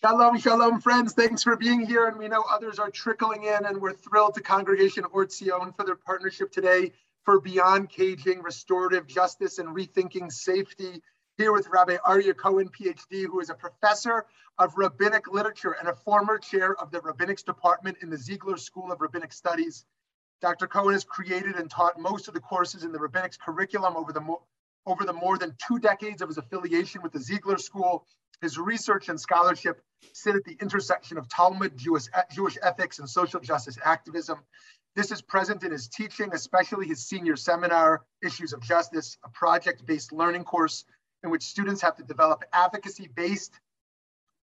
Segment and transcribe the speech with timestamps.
[0.00, 1.12] Shalom, shalom, friends.
[1.12, 2.06] Thanks for being here.
[2.06, 5.84] And we know others are trickling in, and we're thrilled to Congregation Or Tzion for
[5.84, 6.92] their partnership today
[7.24, 11.02] for Beyond Caging, Restorative Justice, and Rethinking Safety.
[11.36, 14.26] Here with Rabbi Aryeh Cohen, PhD, who is a professor
[14.56, 18.92] of rabbinic literature and a former chair of the rabbinics department in the Ziegler School
[18.92, 19.84] of Rabbinic Studies.
[20.40, 20.68] Dr.
[20.68, 24.20] Cohen has created and taught most of the courses in the rabbinics curriculum over the,
[24.88, 28.04] over the more than two decades of his affiliation with the Ziegler School
[28.40, 29.82] his research and scholarship
[30.12, 34.38] sit at the intersection of Talmud, Jewish, Jewish ethics, and social justice activism.
[34.94, 40.12] This is present in his teaching, especially his senior seminar, Issues of Justice, a project-based
[40.12, 40.84] learning course
[41.22, 43.52] in which students have to develop advocacy based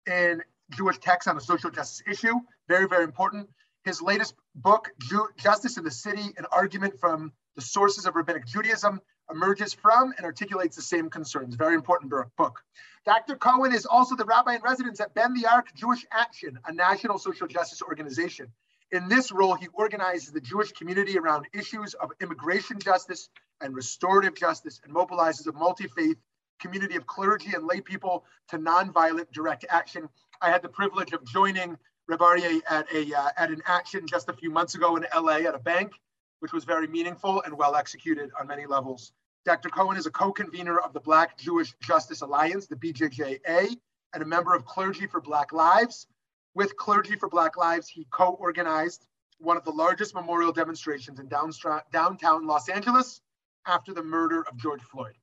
[0.06, 2.34] in Jewish texts on a social justice issue.
[2.68, 3.48] Very, very important.
[3.84, 4.90] His latest book,
[5.36, 9.00] Justice in the City, an argument from the sources of rabbinic Judaism,
[9.32, 11.54] emerges from and articulates the same concerns.
[11.54, 12.62] Very important book.
[13.04, 13.36] Dr.
[13.36, 17.18] Cohen is also the rabbi in residence at Bend the Arc Jewish Action, a national
[17.18, 18.52] social justice organization.
[18.92, 24.34] In this role, he organizes the Jewish community around issues of immigration justice and restorative
[24.34, 26.18] justice and mobilizes a multi-faith
[26.60, 30.08] community of clergy and lay people to nonviolent direct action.
[30.40, 34.32] I had the privilege of joining Rabbi at, a, uh, at an action just a
[34.32, 35.92] few months ago in LA at a bank,
[36.40, 39.12] which was very meaningful and well executed on many levels.
[39.44, 39.70] Dr.
[39.70, 43.76] Cohen is a co-convener of the Black Jewish Justice Alliance, the BJJA,
[44.14, 46.06] and a member of Clergy for Black Lives.
[46.54, 49.04] With Clergy for Black Lives, he co-organized
[49.38, 53.20] one of the largest memorial demonstrations in downtown Los Angeles
[53.66, 55.14] after the murder of George Floyd.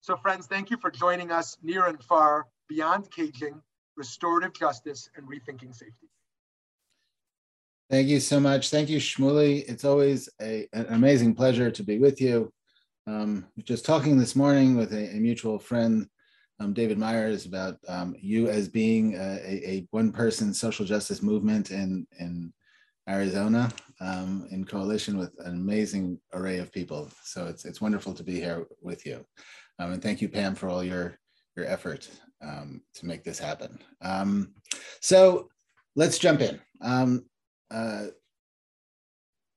[0.00, 3.60] So friends, thank you for joining us near and far beyond caging,
[3.96, 6.08] restorative justice, and rethinking safety.
[7.90, 8.70] Thank you so much.
[8.70, 9.64] Thank you, Shmuley.
[9.68, 12.52] It's always a, an amazing pleasure to be with you.
[13.08, 16.08] Um, just talking this morning with a, a mutual friend,
[16.58, 22.06] um, David Myers, about um, you as being a, a, one-person social justice movement in
[22.18, 22.52] in
[23.08, 27.08] Arizona, um, in coalition with an amazing array of people.
[27.22, 29.24] So it's it's wonderful to be here with you,
[29.78, 31.16] um, and thank you, Pam, for all your
[31.56, 32.10] your effort
[32.42, 33.78] um, to make this happen.
[35.00, 35.48] so
[35.94, 36.60] let's jump in.
[37.70, 38.06] Uh,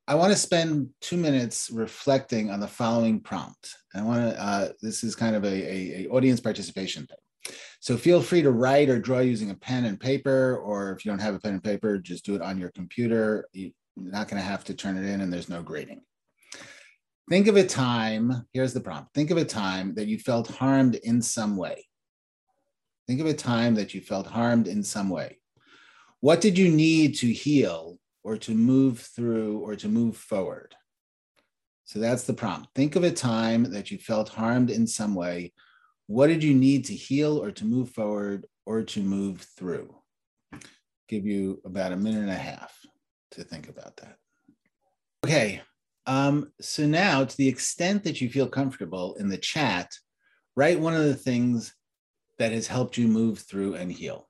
[0.10, 3.76] I want to spend two minutes reflecting on the following prompt.
[3.94, 7.56] I want to, uh, this is kind of a, a, a, audience participation thing.
[7.80, 11.12] So feel free to write or draw using a pen and paper, or if you
[11.12, 13.48] don't have a pen and paper, just do it on your computer.
[13.54, 16.02] You're not going to have to turn it in and there's no grading.
[17.30, 19.14] Think of a time, here's the prompt.
[19.14, 21.86] Think of a time that you felt harmed in some way.
[23.06, 25.38] Think of a time that you felt harmed in some way.
[26.20, 27.99] What did you need to heal
[28.30, 30.76] or to move through or to move forward.
[31.86, 32.70] So that's the prompt.
[32.76, 35.52] Think of a time that you felt harmed in some way.
[36.06, 39.96] What did you need to heal or to move forward or to move through?
[41.08, 42.72] Give you about a minute and a half
[43.32, 44.18] to think about that.
[45.26, 45.62] Okay,
[46.06, 49.92] um, so now to the extent that you feel comfortable in the chat,
[50.56, 51.74] write one of the things
[52.38, 54.30] that has helped you move through and heal.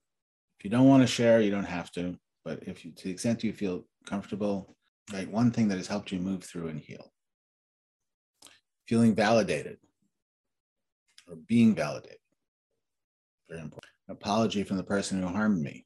[0.57, 2.17] If you don't want to share, you don't have to.
[2.45, 4.75] But if you, to the extent you feel comfortable,
[5.13, 7.11] right, one thing that has helped you move through and heal.
[8.87, 9.77] Feeling validated
[11.27, 12.17] or being validated.
[13.49, 13.91] Very important.
[14.07, 15.85] An apology from the person who harmed me.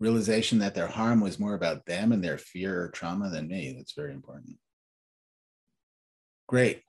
[0.00, 3.74] Realization that their harm was more about them and their fear or trauma than me.
[3.76, 4.56] That's very important.
[6.48, 6.82] Great.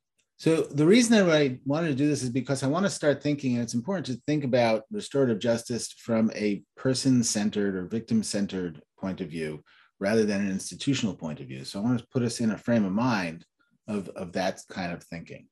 [0.44, 3.24] So the reason that I wanted to do this is because I want to start
[3.24, 9.22] thinking, and it's important to think about restorative justice from a person-centered or victim-centered point
[9.22, 9.64] of view,
[10.02, 11.64] rather than an institutional point of view.
[11.64, 13.46] So I want to put us in a frame of mind
[13.88, 15.48] of, of that kind of thinking.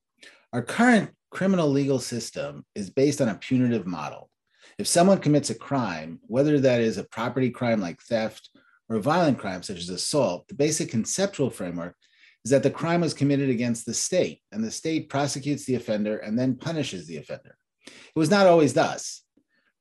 [0.52, 4.30] Our current criminal legal system is based on a punitive model.
[4.78, 8.50] If someone commits a crime, whether that is a property crime like theft
[8.90, 11.96] or a violent crime such as assault, the basic conceptual framework
[12.44, 16.18] is that the crime was committed against the state, and the state prosecutes the offender
[16.18, 17.56] and then punishes the offender.
[17.86, 19.24] It was not always thus.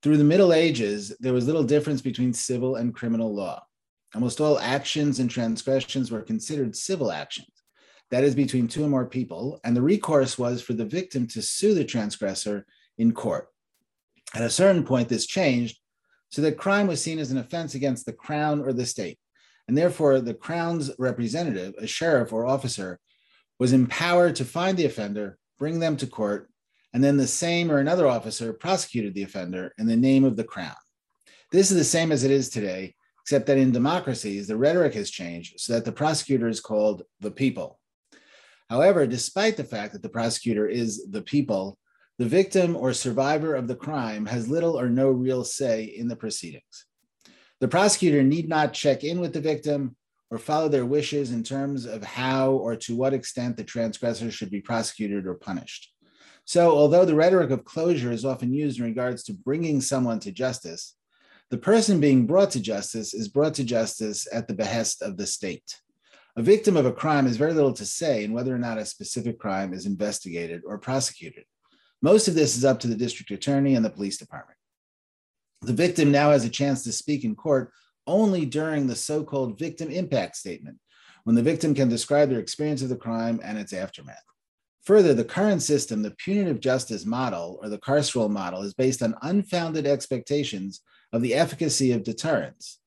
[0.02, 3.62] Through the Middle Ages, there was little difference between civil and criminal law.
[4.14, 7.62] Almost all actions and transgressions were considered civil actions,
[8.10, 11.42] that is, between two or more people, and the recourse was for the victim to
[11.42, 12.66] sue the transgressor
[12.98, 13.48] in court.
[14.34, 15.78] At a certain point, this changed
[16.30, 19.18] so that crime was seen as an offense against the crown or the state
[19.70, 22.98] and therefore the Crown's representative, a sheriff or officer,
[23.60, 26.50] was empowered to find the offender, bring them to court,
[26.92, 30.42] and then the same or another officer prosecuted the offender in the name of the
[30.42, 30.74] Crown.
[31.52, 35.08] This is the same as it is today, except that in democracies, the rhetoric has
[35.08, 37.78] changed so that the prosecutor is called the people.
[38.68, 41.78] However, despite the fact that the prosecutor is the people,
[42.20, 46.16] The victim or survivor of the crime has little or no real say in the
[46.16, 46.84] proceedings.
[47.60, 49.96] The prosecutor need not check in with the victim
[50.30, 54.50] or follow their wishes in terms of how or to what extent the transgressor should
[54.50, 55.92] be prosecuted or punished.
[56.46, 60.32] So, although the rhetoric of closure is often used in regards to bringing someone to
[60.32, 60.96] justice,
[61.50, 65.26] the person being brought to justice is brought to justice at the behest of the
[65.26, 65.80] state.
[66.36, 68.86] A victim of a crime has very little to say in whether or not a
[68.86, 71.44] specific crime is investigated or prosecuted.
[72.00, 74.59] Most of this is up to the district attorney and the police department.
[75.62, 77.70] The victim now has a chance to speak in court
[78.06, 80.78] only during the so called victim impact statement,
[81.24, 84.24] when the victim can describe their experience of the crime and its aftermath.
[84.84, 89.14] Further, the current system, the punitive justice model or the carceral model, is based on
[89.22, 90.80] unfounded expectations
[91.12, 92.78] of the efficacy of deterrence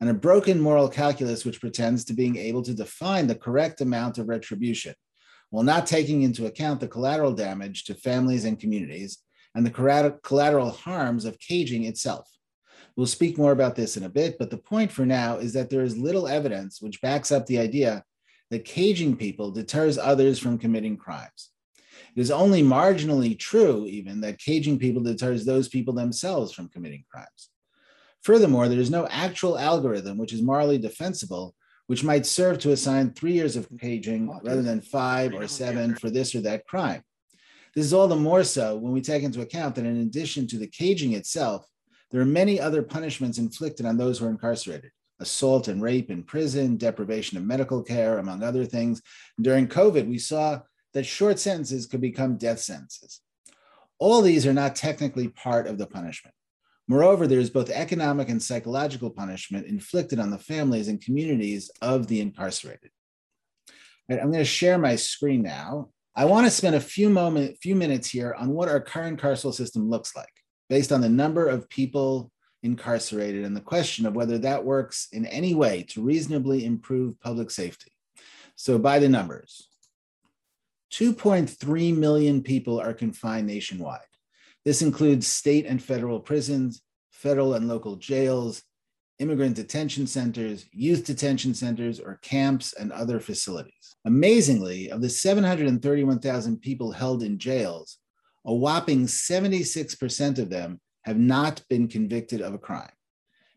[0.00, 4.18] and a broken moral calculus which pretends to being able to define the correct amount
[4.18, 4.94] of retribution
[5.50, 9.18] while not taking into account the collateral damage to families and communities
[9.54, 12.28] and the collateral harms of caging itself.
[12.96, 15.70] We'll speak more about this in a bit, but the point for now is that
[15.70, 18.04] there is little evidence which backs up the idea
[18.50, 21.50] that caging people deters others from committing crimes.
[22.16, 27.04] It is only marginally true, even, that caging people deters those people themselves from committing
[27.10, 27.50] crimes.
[28.22, 31.54] Furthermore, there is no actual algorithm which is morally defensible,
[31.86, 36.10] which might serve to assign three years of caging rather than five or seven for
[36.10, 37.02] this or that crime.
[37.74, 40.58] This is all the more so when we take into account that in addition to
[40.58, 41.66] the caging itself,
[42.10, 44.90] there are many other punishments inflicted on those who are incarcerated
[45.20, 49.02] assault and rape in prison, deprivation of medical care, among other things.
[49.40, 50.60] During COVID, we saw
[50.94, 53.20] that short sentences could become death sentences.
[53.98, 56.34] All these are not technically part of the punishment.
[56.88, 62.08] Moreover, there is both economic and psychological punishment inflicted on the families and communities of
[62.08, 62.90] the incarcerated.
[64.08, 65.90] Right, I'm going to share my screen now.
[66.20, 69.54] I want to spend a few moment, few minutes here on what our current carceral
[69.54, 70.28] system looks like
[70.68, 72.30] based on the number of people
[72.62, 77.50] incarcerated and the question of whether that works in any way to reasonably improve public
[77.50, 77.90] safety.
[78.54, 79.66] So, by the numbers,
[80.92, 84.00] 2.3 million people are confined nationwide.
[84.62, 86.82] This includes state and federal prisons,
[87.12, 88.62] federal and local jails,
[89.20, 93.96] immigrant detention centers, youth detention centers, or camps and other facilities.
[94.04, 97.98] Amazingly, of the 731,000 people held in jails,
[98.46, 102.90] a whopping 76% of them have not been convicted of a crime.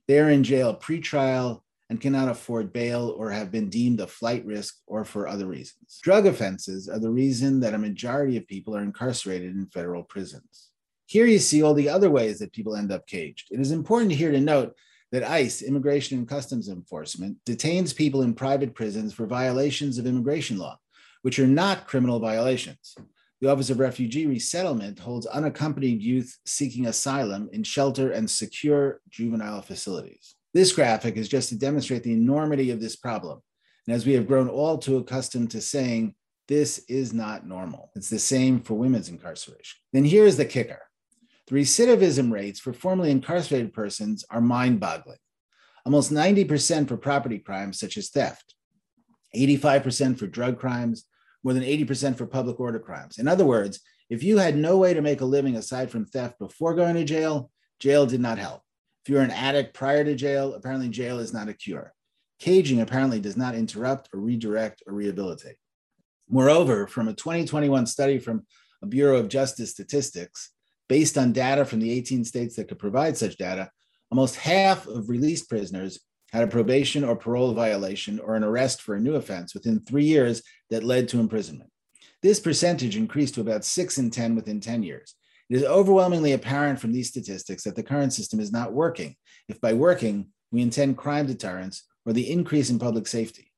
[0.08, 4.46] They are in jail pre-trial and cannot afford bail or have been deemed a flight
[4.46, 6.00] risk or for other reasons.
[6.02, 10.72] Drug offenses are the reason that a majority of people are incarcerated in federal prisons.
[11.06, 13.50] Here you see all the other ways that people end up caged.
[13.52, 14.76] It is important here to note
[15.14, 20.58] that ICE, Immigration and Customs Enforcement, detains people in private prisons for violations of immigration
[20.58, 20.78] law,
[21.22, 22.98] which are not criminal violations
[23.44, 29.62] the Office of Refugee Resettlement holds unaccompanied youth seeking asylum in shelter and secure juvenile
[29.62, 30.36] facilities.
[30.54, 33.42] This graphic is just to demonstrate the enormity of this problem.
[33.86, 36.16] And as we have grown all too accustomed to saying,
[36.48, 37.92] this is not normal.
[37.98, 39.78] It's the same for women's incarceration.
[39.92, 40.80] Then here is the kicker
[41.48, 45.18] the recidivism rates for formerly incarcerated persons are mind boggling.
[45.86, 48.56] Almost 90% for property crimes such as theft,
[49.36, 51.06] 85% for drug crimes,
[51.44, 53.18] more than 80% for public order crimes.
[53.18, 56.40] In other words, if you had no way to make a living aside from theft
[56.40, 58.62] before going to jail, jail did not help.
[59.04, 61.94] If you're an addict prior to jail, apparently jail is not a cure.
[62.40, 65.58] Caging apparently does not interrupt or redirect or rehabilitate.
[66.30, 68.46] Moreover, from a 2021 study from
[68.82, 70.52] a Bureau of Justice Statistics,
[70.90, 73.70] based on data from the 18 states that could provide such data,
[74.12, 76.00] almost half of released prisoners
[76.32, 80.06] had a probation or parole violation or an arrest for a new offense within three
[80.06, 81.70] years that led to imprisonment.
[82.22, 85.14] This percentage increased to about six in 10 within 10 years.
[85.50, 89.16] It is overwhelmingly apparent from these statistics that the current system is not working,
[89.48, 93.52] if by working, we intend crime deterrence or the increase in public safety.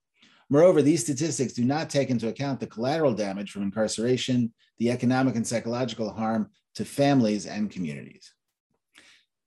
[0.49, 5.35] Moreover, these statistics do not take into account the collateral damage from incarceration, the economic
[5.35, 8.33] and psychological harm to families and communities.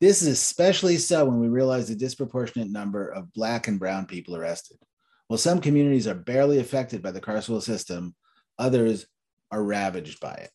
[0.00, 4.36] This is especially so when we realize the disproportionate number of Black and Brown people
[4.36, 4.78] arrested.
[5.26, 8.14] While some communities are barely affected by the carceral system,
[8.58, 9.06] others
[9.50, 10.50] are ravaged by it.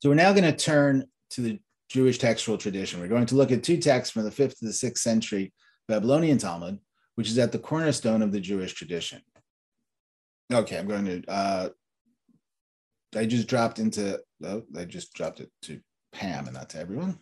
[0.00, 3.00] So we're now going to turn to the Jewish textual tradition.
[3.00, 5.52] We're going to look at two texts from the fifth to the sixth century
[5.88, 6.78] Babylonian Talmud,
[7.14, 9.22] which is at the cornerstone of the Jewish tradition.
[10.52, 11.22] Okay, I'm going to.
[11.30, 11.68] Uh,
[13.16, 14.20] I just dropped into.
[14.44, 15.80] Oh, just dropped it to
[16.12, 17.18] Pam and not to everyone.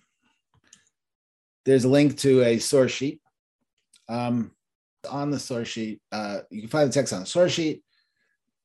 [1.64, 3.20] There's a link to a source sheet.
[4.08, 4.52] Um,
[5.08, 7.82] on the source sheet, uh, you can find the text on the source sheet.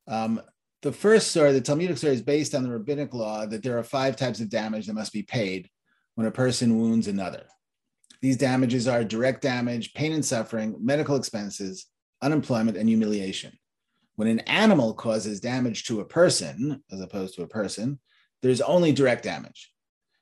[0.08, 0.42] Um,
[0.82, 3.84] the first story, the Talmudic story, is based on the rabbinic law that there are
[3.84, 5.70] five types of damage that must be paid
[6.16, 7.44] when a person wounds another.
[8.22, 11.88] These damages are direct damage, pain and suffering, medical expenses,
[12.22, 13.54] unemployment, and humiliation.
[14.22, 18.00] When an animal causes damage to a person, as opposed to a person,
[18.44, 19.74] there's only direct damage.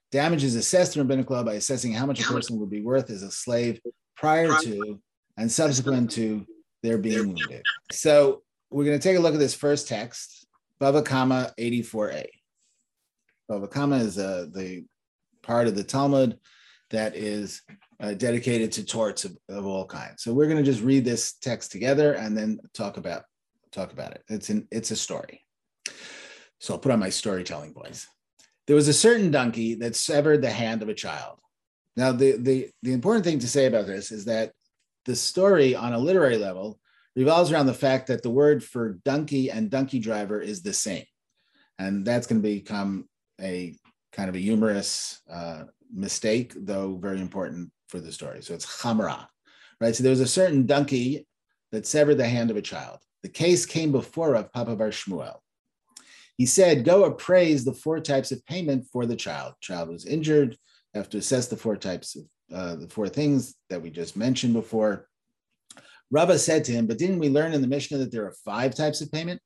[0.10, 3.10] Damage is assessed in rabbinic law by assessing how much a person would be worth
[3.10, 3.82] as a slave
[4.16, 5.02] prior to
[5.36, 6.46] and subsequent to
[6.82, 7.62] their being wounded.
[7.92, 10.48] So we're going to take a look at this first text,
[10.80, 12.26] Bava Kama 84a.
[13.52, 14.86] Bava Kama is uh, the
[15.44, 16.40] part of the Talmud
[16.92, 17.64] that is
[18.00, 20.24] uh, dedicated to torts of, of all kinds.
[20.24, 23.24] So we're going to just read this text together and then talk about
[23.72, 24.24] talk about it.
[24.28, 25.42] It's an it's a story.
[26.60, 28.08] So I'll put on my storytelling voice.
[28.68, 31.40] There was a certain donkey that severed the hand of a child.
[31.96, 34.52] Now the the the important thing to say about this is that
[35.06, 36.80] the story on a literary level
[37.16, 41.06] revolves around the fact that the word for donkey and donkey driver is the same.
[41.78, 43.08] And that's going to become
[43.42, 43.76] a
[44.12, 48.42] kind of a humorous uh, mistake, though very important for the story.
[48.42, 49.26] So it's chamra,
[49.82, 49.96] right?
[49.96, 51.28] So there was a certain donkey
[51.72, 53.00] that severed the hand of a child.
[53.24, 55.38] The case came before Rav Papa Bar Shmuel.
[56.38, 59.56] He said, Go appraise the four types of payment for the child.
[59.62, 60.58] Child was injured.
[60.94, 64.18] You have to assess the four types of uh, the four things that we just
[64.18, 65.08] mentioned before.
[66.12, 68.74] Rava said to him, But didn't we learn in the Mishnah that there are five
[68.74, 69.42] types of payment?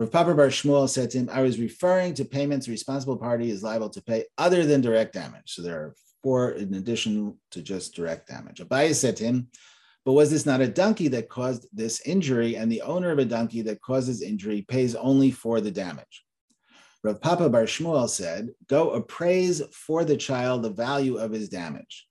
[0.00, 3.50] Rav Papa Bar Shmuel said to him, I was referring to payments the responsible party
[3.50, 5.54] is liable to pay other than direct damage.
[5.54, 8.60] So there are four in addition to just direct damage.
[8.60, 9.48] Abaye said to him,
[10.06, 12.54] But was this not a donkey that caused this injury?
[12.54, 16.24] And the owner of a donkey that causes injury pays only for the damage.
[17.02, 22.06] Rav Papa Bar Shmuel said, Go appraise for the child the value of his damage.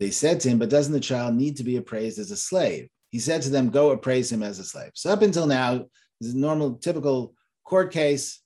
[0.00, 2.88] They said to him, But doesn't the child need to be appraised as a slave?
[3.10, 4.92] He said to them, Go appraise him as a slave.
[4.94, 5.84] So up until now,
[6.18, 8.40] this is a normal, typical court case.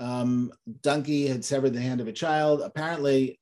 [0.00, 2.60] Um, donkey had severed the hand of a child.
[2.60, 3.38] Apparently,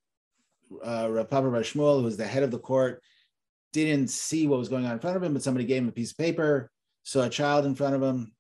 [0.85, 3.03] uh, Rav Papa Bar Shmuel, who was the head of the court,
[3.73, 5.93] didn't see what was going on in front of him, but somebody gave him a
[5.93, 6.71] piece of paper,
[7.03, 8.33] saw a child in front of him,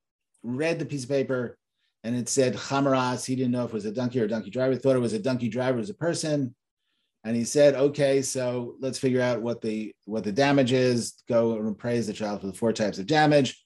[0.42, 1.56] read the piece of paper,
[2.04, 3.24] and it said Chamaras.
[3.24, 4.74] He didn't know if it was a donkey or a donkey driver.
[4.74, 6.54] Thought it was a donkey driver it was a person.
[7.24, 11.22] And he said, okay, so let's figure out what the what the damage is.
[11.28, 13.62] Go and appraise the child for the four types of damage.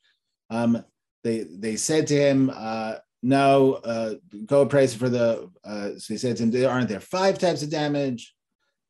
[0.50, 0.84] Um,
[1.24, 5.50] they they said to him, uh, no, uh, go appraise for the.
[5.64, 8.34] Uh, so he said to him, aren't there five types of damage?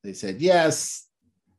[0.03, 1.06] They said yes.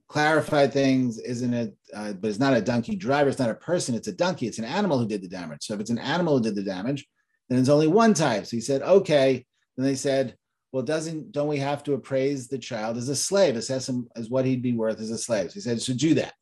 [0.09, 1.75] Clarified things, isn't it?
[1.93, 3.29] Uh, but it's not a donkey driver.
[3.29, 3.95] It's not a person.
[3.95, 4.47] It's a donkey.
[4.47, 5.65] It's an animal who did the damage.
[5.65, 7.05] So if it's an animal who did the damage,
[7.49, 8.45] then it's only one type.
[8.45, 9.45] So he said, okay.
[9.75, 10.35] Then they said,
[10.71, 14.29] well, doesn't don't we have to appraise the child as a slave, assess him as
[14.29, 15.51] what he'd be worth as a slave?
[15.51, 16.33] So he said, so do that.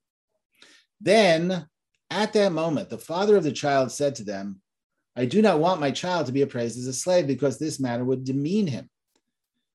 [1.02, 1.68] Then
[2.10, 4.62] at that moment, the father of the child said to them,
[5.16, 8.04] I do not want my child to be appraised as a slave because this matter
[8.04, 8.90] would demean him.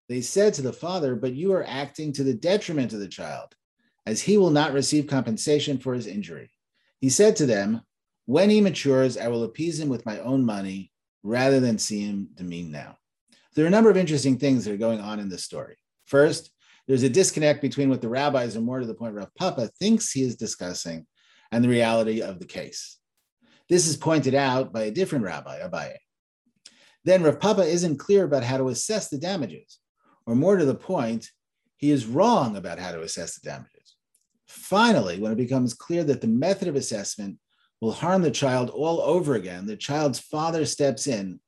[0.09, 3.55] They said to the father, But you are acting to the detriment of the child,
[4.07, 6.51] as he will not receive compensation for his injury.
[7.01, 7.83] He said to them,
[8.27, 10.91] When he matures, I will appease him with my own money
[11.23, 12.97] rather than see him demeaned now.
[13.55, 15.77] There are a number of interesting things that are going on in this story.
[16.07, 16.51] First,
[16.87, 20.11] there's a disconnect between what the rabbis, are more to the point Rav Papa thinks
[20.11, 21.07] he is discussing,
[21.53, 22.99] and the reality of the case.
[23.69, 25.97] This is pointed out by a different rabbi, Abaye.
[27.05, 29.79] Then Rav Papa isn't clear about how to assess the damages,
[30.27, 31.31] or more to the point,
[31.77, 33.80] he is wrong about how to assess the damages.
[34.51, 37.39] Finally, when it becomes clear that the method of assessment
[37.81, 41.39] will harm the child all over again, the child's father steps in,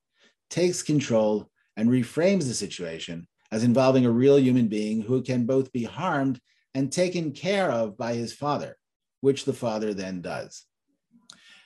[0.51, 5.73] takes control, and reframes the situation as involving a real human being who can both
[5.73, 6.41] be harmed
[6.75, 8.77] and taken care of by his father,
[9.21, 10.65] which the father then does.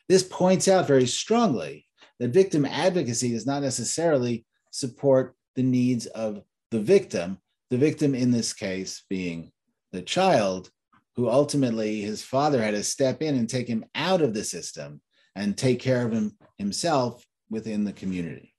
[0.09, 1.87] This points out very strongly
[2.19, 7.39] that victim advocacy does not necessarily support the needs of the victim,
[7.69, 9.53] the victim in this case being
[9.93, 10.71] the child,
[11.17, 15.01] who ultimately his father had to step in and take him out of the system
[15.35, 18.55] and take care of him himself within the community.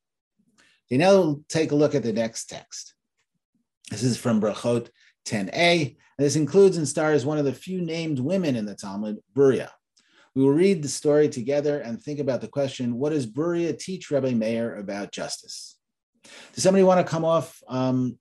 [0.87, 2.95] Okay, now take a look at the next text.
[3.91, 4.89] This is from Brachot
[5.27, 5.97] 10a.
[6.17, 9.69] This includes and stars one of the few named women in the Talmud, Bruria.
[10.33, 14.11] We will read the story together and think about the question what does Bruria teach
[14.11, 15.77] Rabbi Meir about justice?
[16.53, 18.17] Does somebody want to come off um,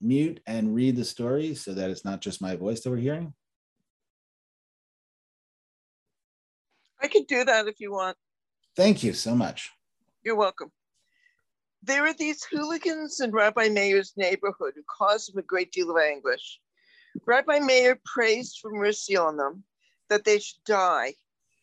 [0.00, 3.34] mute and read the story so that it's not just my voice that we're hearing?
[7.00, 8.16] I could do that if you want.
[8.76, 9.70] Thank you so much.
[10.22, 10.70] You're welcome.
[11.82, 15.96] There are these hooligans in Rabbi Meir's neighborhood who cause him a great deal of
[15.96, 16.60] anguish.
[17.26, 19.64] Rabbi Meir prays for mercy on them,
[20.10, 21.14] that they should die.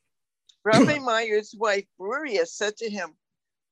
[0.63, 3.15] Rabbi Meir's wife, Bruria, said to him,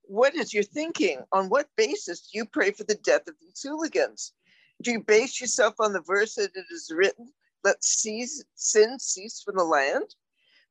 [0.08, 1.22] what is your thinking?
[1.32, 4.34] On what basis do you pray for the death of these hooligans?
[4.82, 7.32] Do you base yourself on the verse that it is written,
[7.64, 10.16] let cease, sin cease from the land?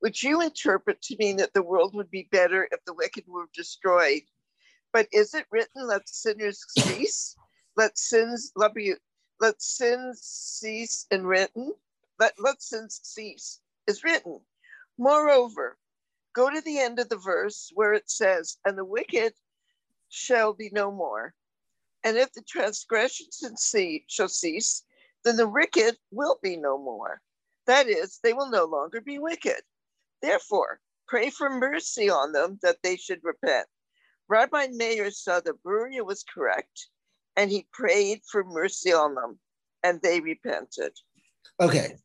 [0.01, 3.49] Which you interpret to mean that the world would be better if the wicked were
[3.55, 4.23] destroyed.
[4.93, 7.35] But is it written, let sinners cease?
[7.77, 8.95] Let sins, let, be,
[9.41, 11.73] let sins cease and written?
[12.21, 14.41] Let, let sins cease is written.
[14.99, 15.79] Moreover,
[16.35, 19.33] go to the end of the verse where it says, and the wicked
[20.09, 21.35] shall be no more.
[22.05, 23.43] And if the transgressions
[24.09, 24.85] shall cease,
[25.25, 27.21] then the wicked will be no more.
[27.67, 29.63] That is, they will no longer be wicked.
[30.21, 33.67] Therefore, pray for mercy on them that they should repent.
[34.29, 36.89] Rabbi Meir saw that Bruria was correct,
[37.37, 39.39] and he prayed for mercy on them,
[39.83, 40.93] and they repented.
[41.61, 41.97] Okay,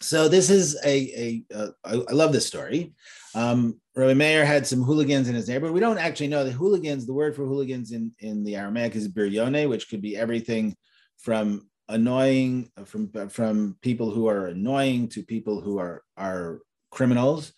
[0.00, 1.44] so this is a,
[1.84, 2.94] I love this story.
[3.34, 5.74] Um, Rabbi Meir had some hooligans in his neighborhood.
[5.74, 7.06] We don't actually know the hooligans.
[7.06, 10.76] The word for hooligans in, in the Aramaic is biryone, which could be everything
[11.18, 16.60] from annoying, from from people who are annoying to people who are are
[16.90, 17.52] criminals.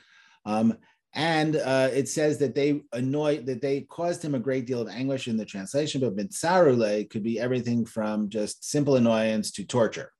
[0.45, 0.79] Um,
[1.15, 4.89] and uh, it says that they annoyed, that they caused him a great deal of
[4.89, 10.13] anguish in the translation, but mitzarule could be everything from just simple annoyance to torture.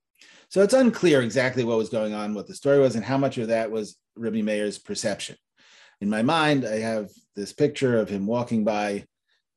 [0.49, 3.37] So it's unclear exactly what was going on, what the story was, and how much
[3.37, 5.35] of that was Rabbi Meir's perception.
[6.01, 9.05] In my mind, I have this picture of him walking by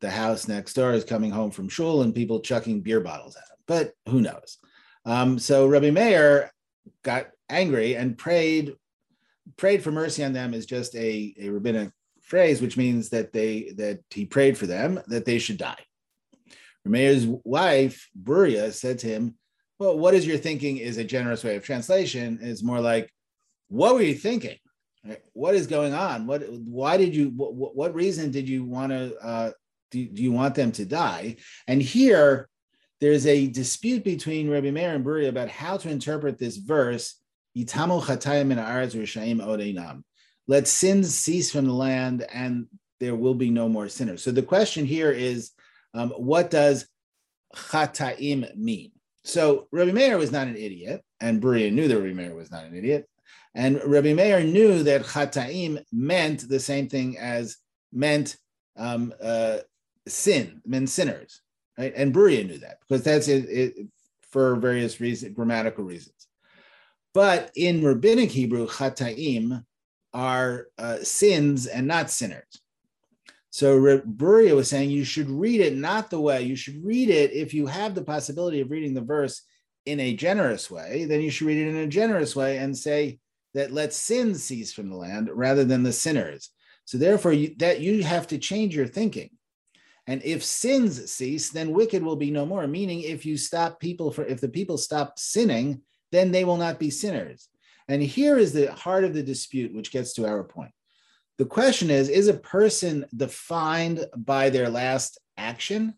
[0.01, 3.43] the house next door, is coming home from shul, and people chucking beer bottles at
[3.43, 3.57] him.
[3.67, 4.59] But who knows?
[5.05, 6.53] Um, so Rabbi Meir
[7.03, 8.75] got angry and prayed
[9.57, 13.73] prayed for mercy on them is just a, a rabbinic phrase, which means that they
[13.77, 15.79] that he prayed for them that they should die.
[16.85, 19.37] Meir's wife, Beruria, said to him,
[19.83, 22.39] well, what is your thinking is a generous way of translation.
[22.41, 23.13] Is more like,
[23.69, 24.57] what were you thinking?
[25.33, 26.29] What is going on?
[26.29, 26.43] What?
[26.49, 27.31] Why did you?
[27.31, 29.17] What, what reason did you want to?
[29.19, 29.51] Uh,
[29.91, 31.37] do, do you want them to die?
[31.67, 32.49] And here,
[33.01, 37.17] there's a dispute between Rabbi Meir and Buri about how to interpret this verse.
[40.47, 42.67] Let sins cease from the land, and
[43.01, 44.23] there will be no more sinners.
[44.23, 45.51] So the question here is,
[45.93, 46.87] um, what does
[47.55, 48.92] chataim mean?
[49.25, 52.65] So Rabbi Meir was not an idiot, and Beruria knew that Rabbi Meir was not
[52.65, 53.09] an idiot.
[53.55, 57.57] And Rabbi Meir knew that chataim meant the same thing as
[57.93, 58.37] meant
[58.77, 59.59] um, uh,
[60.09, 61.43] sin, meant sinners,
[61.79, 61.93] right?
[61.95, 63.87] And Beruria knew that because that's it, it,
[64.31, 66.27] for various reasons, grammatical reasons.
[67.15, 69.65] But in rabbinic Hebrew, chataim
[70.15, 72.62] are uh, sins and not sinners.
[73.53, 77.33] So Beruria was saying you should read it not the way you should read it
[77.33, 79.43] if you have the possibility of reading the verse
[79.85, 83.19] in a generous way, then you should read it in a generous way and say
[83.53, 86.49] that let sin cease from the land rather than the sinners.
[86.87, 89.29] So therefore, you, that you have to change your thinking.
[90.07, 92.67] And if sins cease, then wicked will be no more.
[92.67, 96.79] Meaning, if you stop people for if the people stop sinning, then they will not
[96.79, 97.51] be sinners.
[97.87, 100.73] And here is the heart of the dispute, which gets to our point.
[101.39, 105.95] The question is Is a person defined by their last action?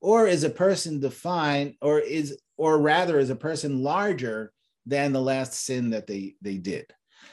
[0.00, 4.52] Or is a person defined, or is, or rather, is a person larger
[4.84, 6.86] than the last sin that they, they did?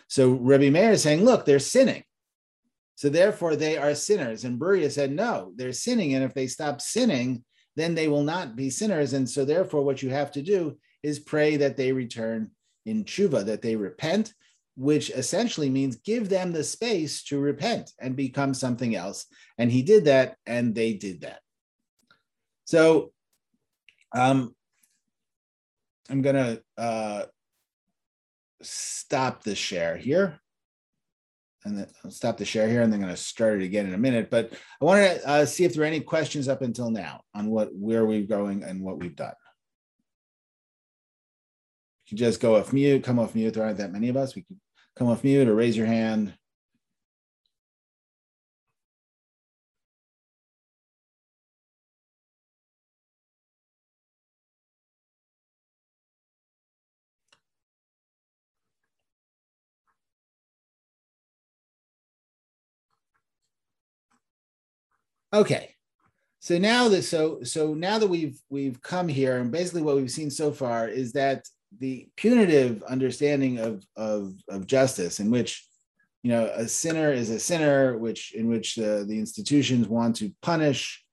[0.07, 2.03] So Rabbi Meir is saying, look, they're sinning.
[2.95, 4.43] So therefore, they are sinners.
[4.43, 6.13] And Beruria said, no, they're sinning.
[6.13, 7.43] And if they stop sinning,
[7.75, 9.13] then they will not be sinners.
[9.13, 12.51] And so therefore, what you have to do is pray that they return
[12.85, 14.33] in tshuva, that they repent
[14.79, 19.25] which essentially means give them the space to repent and become something else.
[19.57, 21.41] And he did that, and they did that.
[22.63, 23.11] So
[24.15, 24.55] um,
[26.09, 27.25] I'm going to uh,
[28.61, 30.39] stop the share here.
[31.65, 33.85] And then I'll stop the share here, and then I'm going to start it again
[33.85, 34.29] in a minute.
[34.29, 37.49] But I want to uh, see if there are any questions up until now on
[37.49, 39.33] what where we're going and what we've done.
[42.05, 43.53] You can just go off mute, come off mute.
[43.53, 44.35] There aren't that many of us.
[44.35, 44.57] We could
[44.99, 46.33] come off mute or raise your hand.
[65.31, 65.75] Okay.
[66.41, 70.11] So now that so so now that we've we've come here and basically what we've
[70.11, 71.45] seen so far is that
[71.77, 75.65] the punitive understanding of, of, of justice in which
[76.23, 80.33] you know a sinner is a sinner which in which the, the institutions want to
[80.41, 81.03] punish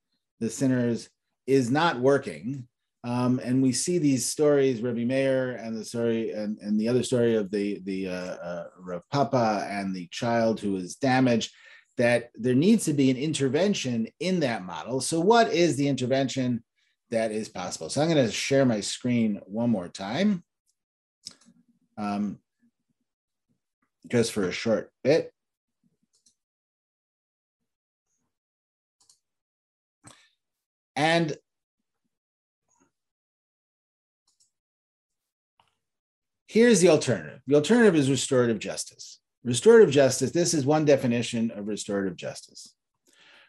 [0.40, 1.08] the sinners
[1.46, 2.66] is not working
[3.04, 7.04] um, and we see these stories Rabbi Meir and the story and, and the other
[7.04, 11.52] story of the the uh, uh, Rav Papa and the child who was damaged
[11.96, 15.00] that there needs to be an intervention in that model.
[15.00, 16.62] So, what is the intervention
[17.10, 17.88] that is possible?
[17.88, 20.44] So, I'm going to share my screen one more time,
[21.96, 22.38] um,
[24.08, 25.32] just for a short bit.
[30.94, 31.36] And
[36.46, 39.20] here's the alternative the alternative is restorative justice.
[39.44, 42.74] Restorative justice, this is one definition of restorative justice.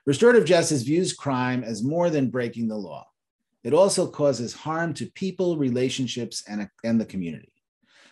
[0.06, 3.08] Restorative justice views crime as more than breaking the law.
[3.64, 7.52] It also causes harm to people, relationships, and, and the community.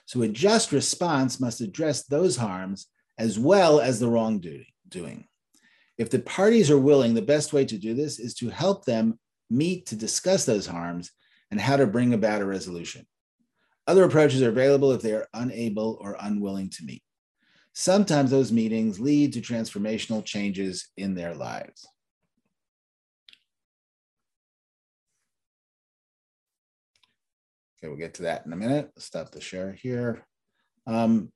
[0.06, 2.88] So a just response must address those harms
[3.18, 5.28] as well as the wrongdoing.
[5.98, 9.20] If the parties are willing, the best way to do this is to help them
[9.50, 11.12] meet to discuss those harms
[11.52, 13.06] and how to bring about a resolution.
[13.88, 17.04] Other approaches are available if they are unable or unwilling to meet.
[17.74, 21.86] Sometimes those meetings lead to transformational changes in their lives.
[27.86, 28.90] Okay, we'll get to that in a minute.
[28.98, 30.26] Stop the share here.
[30.88, 31.32] Um,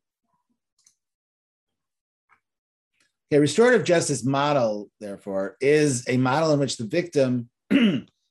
[3.32, 7.52] okay, restorative justice model, therefore, is a model in which the victim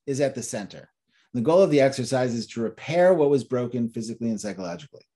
[0.06, 0.90] is at the center.
[1.32, 5.06] The goal of the exercise is to repair what was broken physically and psychologically.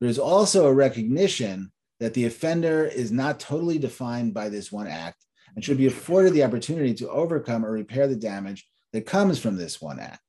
[0.00, 4.86] There is also a recognition that the offender is not totally defined by this one
[4.86, 5.24] act
[5.56, 9.56] and should be afforded the opportunity to overcome or repair the damage that comes from
[9.56, 10.20] this one act.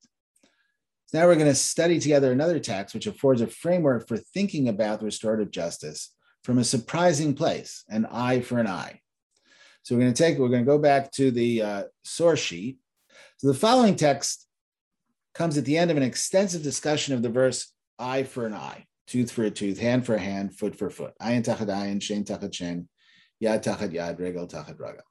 [1.08, 4.68] So now we're going to study together another text which affords a framework for thinking
[4.68, 9.00] about restorative justice from a surprising place, an eye for an eye.
[9.84, 12.80] So we're going to take, we're going to go back to the uh, source sheet.
[13.38, 14.48] So the following text
[15.34, 18.86] comes at the end of an extensive discussion of the verse eye for an eye,
[19.08, 21.14] tooth for a tooth, hand for a hand, foot for foot.
[21.22, 22.90] Ayin tachat ayin, shen tachat shen,
[23.42, 25.04] yad tachat yad, regel tachat regel.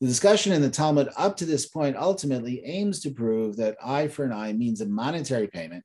[0.00, 4.08] The discussion in the Talmud up to this point ultimately aims to prove that eye
[4.08, 5.84] for an eye means a monetary payment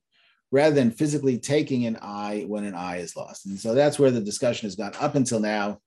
[0.51, 3.45] rather than physically taking an eye when an eye is lost.
[3.45, 5.79] And so that's where the discussion has gone up until now.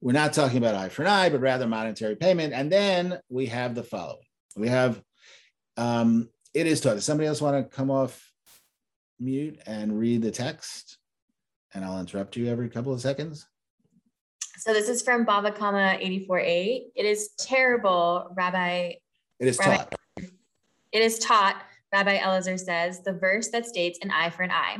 [0.00, 2.54] We're not talking about eye for an eye, but rather monetary payment.
[2.54, 5.00] And then we have the following we have
[5.76, 6.94] um, it is taught.
[6.94, 8.32] Does somebody else want to come off
[9.20, 10.98] mute and read the text?
[11.74, 13.46] And I'll interrupt you every couple of seconds.
[14.58, 16.86] So this is from Bava Kama 84a.
[16.94, 18.94] It is terrible, Rabbi.
[19.38, 19.94] It is Rabbi, taught.
[20.92, 24.78] It is taught, Rabbi Elazar says, the verse that states an eye for an eye,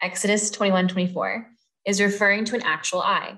[0.00, 1.48] Exodus 21 24,
[1.86, 3.36] is referring to an actual eye.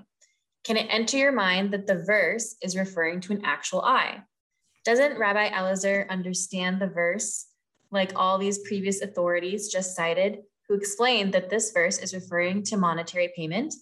[0.63, 4.21] Can it enter your mind that the verse is referring to an actual eye?
[4.85, 7.47] Doesn't Rabbi Elazar understand the verse
[7.91, 12.77] like all these previous authorities just cited, who explained that this verse is referring to
[12.77, 13.73] monetary payment.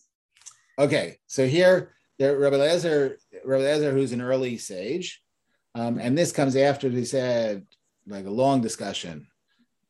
[0.79, 5.21] Okay, so here, there, Rabbi Lezer, Rabbi Lezer, who's an early sage,
[5.75, 7.65] um, and this comes after they said
[8.07, 9.27] like a long discussion,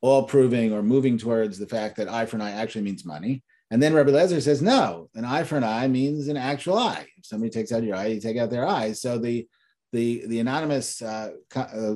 [0.01, 3.43] all proving or moving towards the fact that eye for an eye actually means money.
[3.69, 7.07] And then Rabbi Lezer says, no, an eye for an eye means an actual eye.
[7.17, 8.93] If somebody takes out your eye, you take out their eye.
[8.93, 9.47] So the
[9.93, 11.95] the the anonymous uh, co- uh,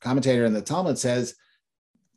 [0.00, 1.34] commentator in the Talmud says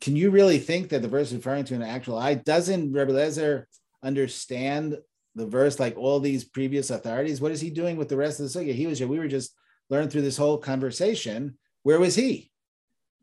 [0.00, 2.34] can you really think that the verse referring to an actual eye?
[2.34, 3.64] Doesn't Rebbe Lezer
[4.02, 4.98] understand
[5.36, 7.40] the verse like all these previous authorities?
[7.40, 8.74] What is he doing with the rest of the sugya?
[8.74, 9.06] He was here.
[9.06, 9.54] We were just
[9.90, 11.58] learning through this whole conversation.
[11.82, 12.50] Where was he?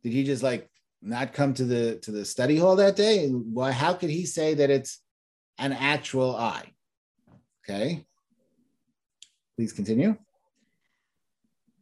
[0.03, 0.69] Did he just like
[1.01, 3.27] not come to the to the study hall that day?
[3.27, 3.71] Why?
[3.71, 5.01] How could he say that it's
[5.57, 6.71] an actual eye?
[7.63, 8.05] Okay.
[9.57, 10.15] Please continue.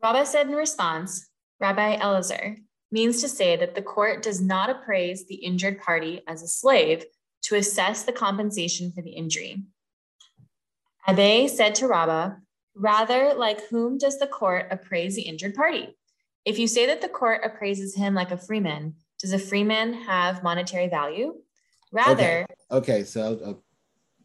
[0.02, 2.58] Rabbi said in response, Rabbi Elazar,
[2.92, 7.06] means to say that the court does not appraise the injured party as a slave
[7.44, 9.64] to assess the compensation for the injury.
[11.08, 12.36] Abaye said to Rabbah,
[12.76, 15.96] Rather, like whom does the court appraise the injured party?
[16.46, 20.42] If you say that the court appraises him like a freeman, does a freeman have
[20.42, 21.36] monetary value?
[21.92, 23.64] Rather, okay, okay so I'll, I'll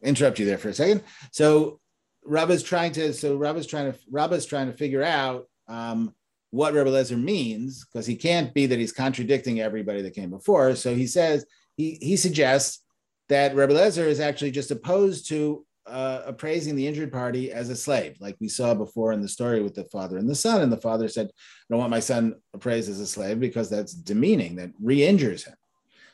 [0.01, 1.03] interrupt you there for a second.
[1.31, 1.79] So
[2.23, 6.15] Rabbah's trying to, so Rabbah's trying to, Rabbah's trying to figure out um,
[6.51, 10.75] what Rebbe Lezer means, because he can't be that he's contradicting everybody that came before.
[10.75, 12.83] So he says, he, he suggests
[13.27, 17.75] that Rebbe Lezer is actually just opposed to uh, appraising the injured party as a
[17.75, 20.61] slave, like we saw before in the story with the father and the son.
[20.61, 21.31] And the father said, I
[21.69, 25.55] don't want my son appraised as a slave because that's demeaning, that re injures him.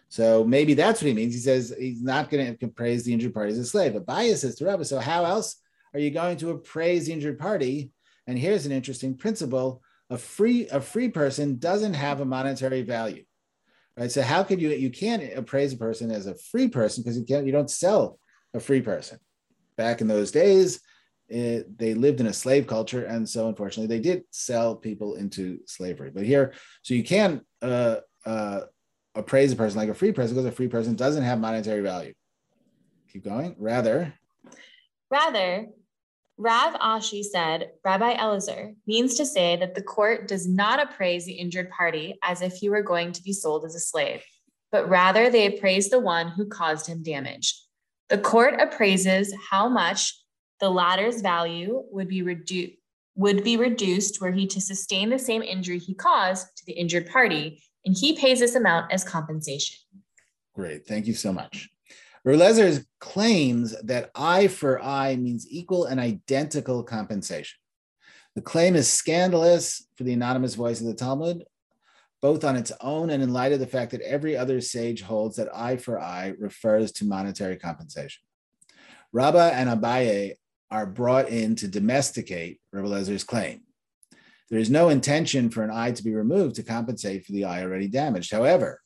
[0.10, 1.34] So maybe that's what he means.
[1.34, 3.94] He says he's not going to appraise the injured party as a slave.
[3.94, 5.56] But bias says to Rebbe, so how else
[5.94, 7.92] are you going to appraise the injured party?
[8.28, 13.24] And here's an interesting principle a free a free person doesn't have a monetary value
[13.98, 17.18] right so how could you you can't appraise a person as a free person because
[17.18, 18.20] you can't you don't sell
[18.54, 19.18] a free person
[19.76, 20.80] back in those days
[21.30, 25.60] it, they lived in a slave culture, and so unfortunately, they did sell people into
[25.66, 26.12] slavery.
[26.14, 28.62] But here, so you can uh, uh,
[29.16, 32.14] appraise a person like a free person because a free person doesn't have monetary value.
[33.12, 33.56] Keep going.
[33.58, 34.14] Rather,
[35.10, 35.68] rather,
[36.38, 41.34] Rav Ashi said, Rabbi Elazar means to say that the court does not appraise the
[41.34, 44.24] injured party as if he were going to be sold as a slave,
[44.72, 47.60] but rather they appraise the one who caused him damage.
[48.10, 50.14] The court appraises how much
[50.60, 52.74] the latter's value would be reduced
[53.16, 57.08] would be reduced were he to sustain the same injury he caused to the injured
[57.08, 59.78] party, and he pays this amount as compensation.
[60.56, 61.70] Great, thank you so much.
[62.26, 67.60] Relezer's claims that eye for eye means equal and identical compensation.
[68.36, 71.44] The claim is scandalous for the anonymous voice of the Talmud,
[72.24, 75.36] both on its own and in light of the fact that every other sage holds
[75.36, 78.24] that eye for eye refers to monetary compensation.
[79.12, 80.36] Rabbah and Abaye
[80.72, 83.64] are brought in to domesticate Rebbe Lezer's claim.
[84.50, 87.62] There is no intention for an eye to be removed to compensate for the eye
[87.62, 88.32] already damaged.
[88.32, 88.80] However,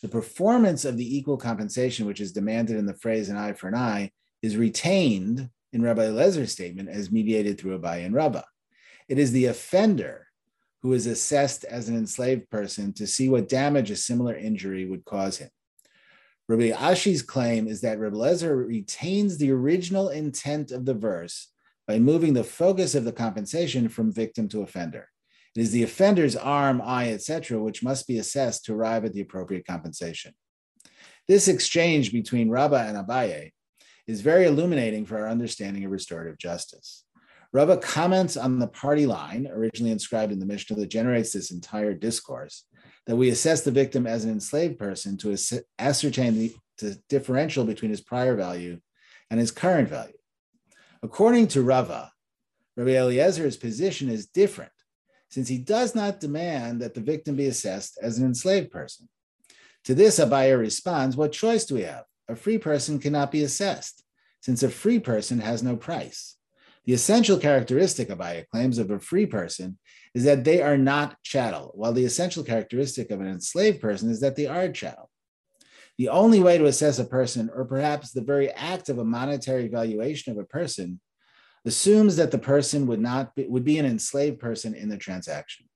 [0.00, 3.66] the performance of the equal compensation, which is demanded in the phrase an eye for
[3.66, 8.42] an eye, is retained in Rabbi Lezer's statement as mediated through Abaye and Rabbah.
[9.08, 10.23] It is the offender
[10.84, 15.02] who is assessed as an enslaved person to see what damage a similar injury would
[15.06, 15.48] cause him.
[16.46, 21.48] Rabbi Ashi's claim is that Rabbi Lezer retains the original intent of the verse
[21.88, 25.08] by moving the focus of the compensation from victim to offender.
[25.56, 29.22] It is the offender's arm, eye, etc., which must be assessed to arrive at the
[29.22, 30.34] appropriate compensation.
[31.26, 33.52] This exchange between Rabbah and Abaye
[34.06, 37.03] is very illuminating for our understanding of restorative justice.
[37.54, 41.94] Rabbah comments on the party line, originally inscribed in the Mishnah, that generates this entire
[41.94, 42.64] discourse,
[43.06, 45.36] that we assess the victim as an enslaved person to
[45.78, 48.80] ascertain the, the differential between his prior value
[49.30, 50.16] and his current value.
[51.00, 52.10] According to Rava,
[52.76, 54.72] Rabbi Eliezer's position is different,
[55.30, 59.08] since he does not demand that the victim be assessed as an enslaved person.
[59.84, 62.02] To this, Abaye responds, What choice do we have?
[62.26, 64.02] A free person cannot be assessed,
[64.40, 66.36] since a free person has no price.
[66.86, 69.78] The essential characteristic, Abaye claims, of a free person
[70.14, 74.20] is that they are not chattel, while the essential characteristic of an enslaved person is
[74.20, 75.10] that they are chattel.
[75.96, 79.68] The only way to assess a person, or perhaps the very act of a monetary
[79.68, 81.00] valuation of a person,
[81.64, 85.66] assumes that the person would not be, would be an enslaved person in the transaction.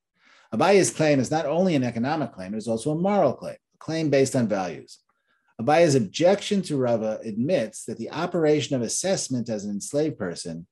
[0.53, 3.77] Abaye's claim is not only an economic claim, it is also a moral claim, a
[3.79, 4.99] claim based on values.
[5.59, 10.67] Abaye's objection to Rava admits that the operation of assessment as an enslaved person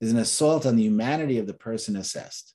[0.00, 2.54] is an assault on the humanity of the person assessed,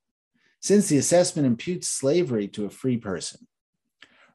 [0.62, 3.48] since the assessment imputes slavery to a free person.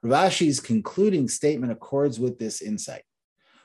[0.02, 3.02] Rav Ashi's concluding statement accords with this insight.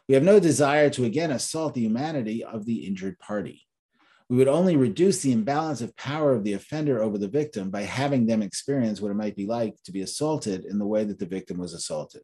[0.07, 3.65] We have no desire to again assault the humanity of the injured party.
[4.29, 7.83] We would only reduce the imbalance of power of the offender over the victim by
[7.83, 11.19] having them experience what it might be like to be assaulted in the way that
[11.19, 12.23] the victim was assaulted.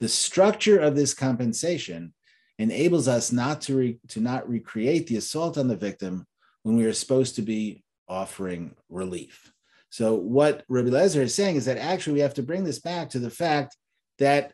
[0.00, 2.14] The structure of this compensation
[2.58, 6.26] enables us not to, re- to not recreate the assault on the victim
[6.64, 9.52] when we are supposed to be offering relief.
[9.90, 13.10] So, what Rabbi Lezer is saying is that actually we have to bring this back
[13.10, 13.76] to the fact
[14.18, 14.52] that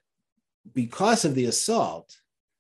[0.75, 2.15] because of the assault,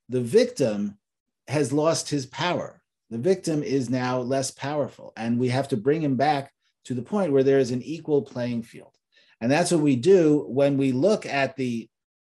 [0.08, 0.98] the victim
[1.46, 2.80] has lost his power.
[3.10, 6.52] The victim is now less powerful, and we have to bring him back
[6.84, 8.94] to the point where there is an equal playing field.
[9.40, 11.88] And that's what we do when we look at the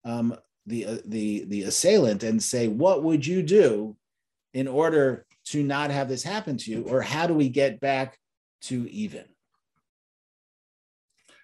[0.06, 3.98] um, the uh, the the assailant and say, "What would you do
[4.54, 6.84] in order to not have this happen to you?
[6.84, 8.18] Or how do we get back
[8.64, 9.26] to even?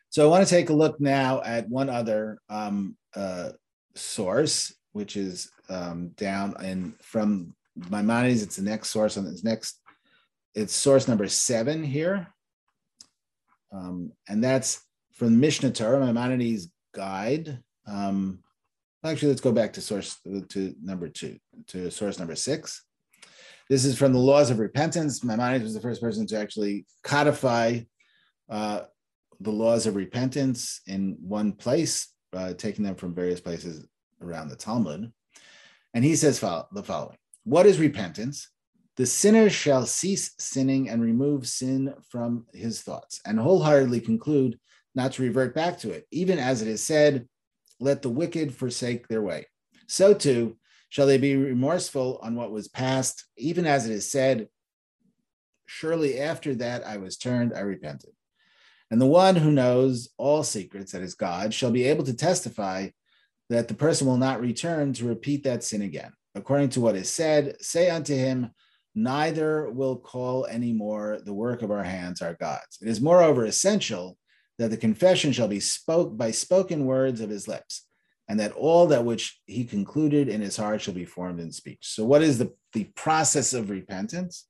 [0.09, 3.51] So I want to take a look now at one other um, uh,
[3.95, 7.55] source, which is um, down in from
[7.89, 8.43] Maimonides.
[8.43, 9.79] It's the next source on this next.
[10.53, 12.27] It's source number seven here,
[13.71, 17.57] um, and that's from Mishnah Torah, Maimonides guide.
[17.87, 18.43] Um,
[19.03, 21.39] actually, let's go back to source to number two,
[21.69, 22.83] to source number six.
[23.73, 25.23] This is from the laws of repentance.
[25.23, 27.79] Maimonides was the first person to actually codify
[28.47, 28.81] uh,
[29.39, 33.87] the laws of repentance in one place, uh, taking them from various places
[34.21, 35.11] around the Talmud.
[35.95, 38.47] And he says the following What is repentance?
[38.95, 44.59] The sinner shall cease sinning and remove sin from his thoughts, and wholeheartedly conclude
[44.93, 47.27] not to revert back to it, even as it is said,
[47.79, 49.47] Let the wicked forsake their way.
[49.87, 50.57] So too,
[50.93, 54.47] Shall they be remorseful on what was past, even as it is said,
[55.65, 58.11] Surely after that I was turned, I repented.
[58.91, 62.89] And the one who knows all secrets, that is God, shall be able to testify
[63.49, 66.11] that the person will not return to repeat that sin again.
[66.35, 68.51] According to what is said, say unto him,
[68.93, 72.77] neither will call any more the work of our hands our gods.
[72.83, 74.15] It is moreover essential
[74.59, 77.87] that the confession shall be spoke by spoken words of his lips,
[78.29, 81.79] and that all that which he concluded in his heart shall be formed in speech.
[81.81, 84.47] So, what is the, the process of repentance?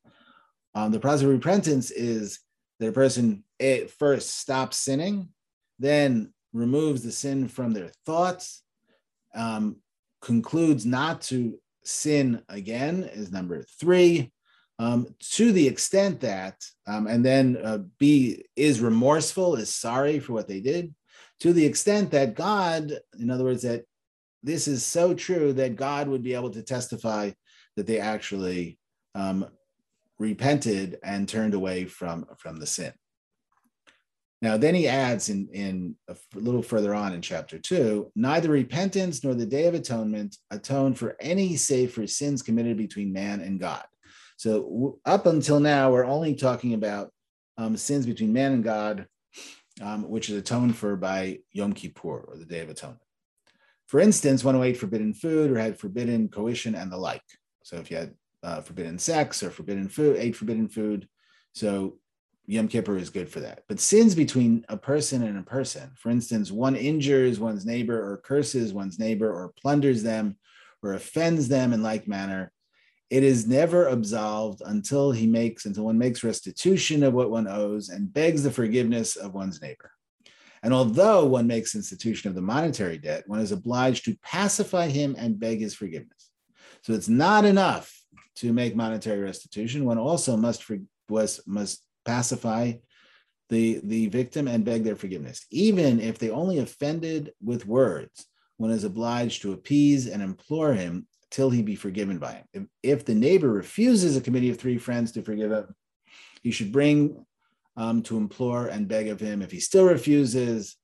[0.76, 2.40] Um, the process of repentance is
[2.80, 5.30] that a person it, first stops sinning,
[5.80, 8.64] then removes the sin from their thoughts,
[9.36, 9.78] um,
[10.22, 14.32] concludes not to sin again is number three.
[14.80, 20.34] Um, to the extent that, um, and then uh, B is remorseful, is sorry for
[20.34, 20.94] what they did,
[21.44, 23.84] to the extent that God, in other words, that
[24.44, 27.32] this is so true that God would be able to testify
[27.76, 28.80] that they actually
[29.14, 29.46] um,
[30.20, 32.94] repented and turned away from, from the sin.
[34.42, 39.22] Now, then he adds in, in a little further on in chapter two neither repentance
[39.22, 43.60] nor the day of atonement atone for any save for sins committed between man and
[43.60, 43.84] God.
[44.38, 47.12] So, up until now, we're only talking about
[47.58, 49.08] um, sins between man and God,
[49.82, 53.02] um, which is atoned for by Yom Kippur or the Day of Atonement.
[53.88, 57.24] For instance, one who ate forbidden food or had forbidden coition and the like.
[57.64, 61.08] So, if you had uh, forbidden sex or forbidden food, ate forbidden food,
[61.54, 61.98] so
[62.46, 63.64] Yom Kippur is good for that.
[63.70, 68.18] But sins between a person and a person, for instance, one injures one's neighbor or
[68.18, 70.38] curses one's neighbor or plunders them
[70.82, 72.52] or offends them in like manner,
[73.14, 77.90] it is never absolved until he makes, until one makes restitution of what one owes
[77.90, 79.92] and begs the forgiveness of one's neighbor.
[80.64, 85.16] And although one makes institution of the monetary debt, one is obliged to pacify him
[85.16, 86.32] and beg his forgiveness.
[86.82, 87.94] So it's not enough
[88.38, 89.86] to make monetary restitution.
[89.86, 92.74] One also must for, was, must pacify
[93.50, 95.46] the, the victim and beg their forgiveness.
[95.52, 98.26] Even if they only offended with words,
[98.58, 102.46] one is obliged to appease and implore him till he be forgiven by him.
[102.54, 105.76] If, if the neighbor refuses a committee of three friends to forgive him,
[106.44, 107.26] he should bring
[107.76, 109.42] um, to implore and beg of him.
[109.42, 110.78] If he still refuses,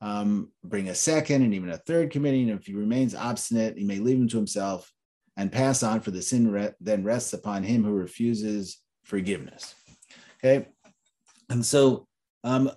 [0.00, 2.42] um, bring a second and even a third committee.
[2.42, 4.92] And if he remains obstinate, he may leave him to himself
[5.36, 9.74] and pass on, for the sin re- then rests upon him who refuses forgiveness.
[10.38, 10.68] Okay.
[11.50, 12.06] And so
[12.44, 12.70] um,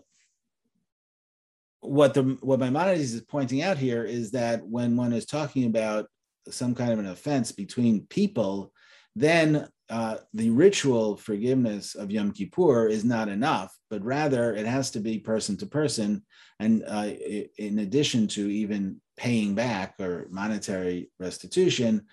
[1.81, 6.07] what the what Maimonides is pointing out here is that when one is talking about
[6.49, 8.73] some kind of an offense between people,
[9.15, 14.89] then uh, the ritual forgiveness of Yom Kippur is not enough, but rather it has
[14.91, 16.23] to be person to person.
[16.60, 17.10] And uh,
[17.58, 22.06] in addition to even paying back or monetary restitution,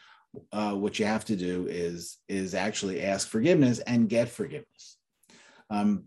[0.52, 4.98] uh, what you have to do is is actually ask forgiveness and get forgiveness.
[5.70, 6.04] Um,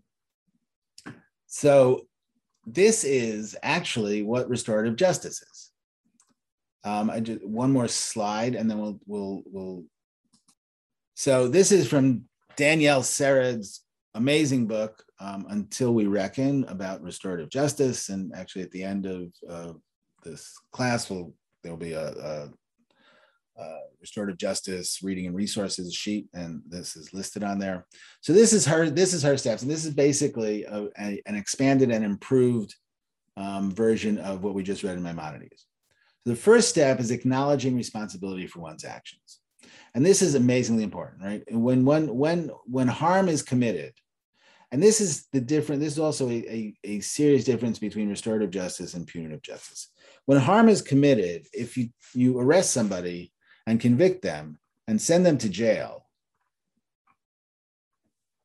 [1.47, 2.07] so
[2.65, 5.50] this is actually what restorative justice is.
[6.84, 9.84] Um, I just one more slide, and then we'll we'll we'll.
[11.13, 13.84] So this is from Danielle Sered's
[14.15, 18.10] amazing book, um, "Until We Reckon," about restorative justice.
[18.10, 19.74] And actually, at the end of uh,
[20.24, 22.50] this class, will there'll be a, a
[23.60, 27.86] uh, restorative justice reading and resources sheet, and this is listed on there.
[28.22, 28.89] So this is her.
[28.89, 32.76] This is her steps, and this is basically a, a, an expanded and improved
[33.38, 35.67] um, version of what we just read in Maimonides.
[36.23, 39.39] So the first step is acknowledging responsibility for one's actions,
[39.93, 41.43] and this is amazingly important, right?
[41.51, 43.93] When when when when harm is committed,
[44.71, 45.81] and this is the different.
[45.81, 49.89] This is also a, a, a serious difference between restorative justice and punitive justice.
[50.25, 53.34] When harm is committed, if you you arrest somebody
[53.65, 56.05] and convict them and send them to jail,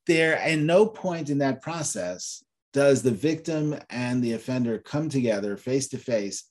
[0.06, 5.56] there at no point in that process does the victim and the offender come together
[5.56, 6.44] face to face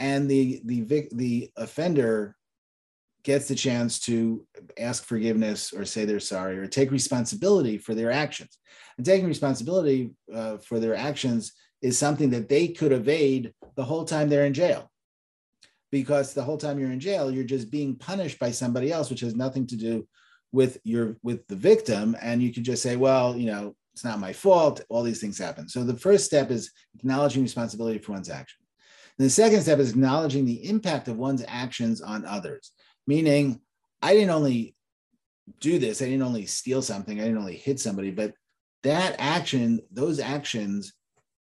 [0.00, 2.34] and the the the offender
[3.22, 4.46] gets the chance to
[4.78, 8.58] ask forgiveness or say they're sorry or take responsibility for their actions.
[8.96, 14.06] And taking responsibility uh, for their actions is something that they could evade the whole
[14.06, 14.90] time they're in jail.
[15.92, 19.20] Because the whole time you're in jail you're just being punished by somebody else which
[19.20, 20.08] has nothing to do
[20.50, 22.16] with your with the victim.
[22.22, 24.80] And you can just say well you know it's not my fault.
[24.88, 25.68] All these things happen.
[25.68, 28.59] So the first step is acknowledging responsibility for one's action
[29.20, 32.72] the second step is acknowledging the impact of one's actions on others
[33.06, 33.60] meaning
[34.02, 34.74] i didn't only
[35.60, 38.34] do this i didn't only steal something i didn't only hit somebody but
[38.82, 40.92] that action those actions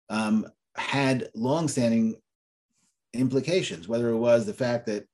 [0.09, 2.15] um, had longstanding
[3.13, 5.05] implications, whether it was the fact that,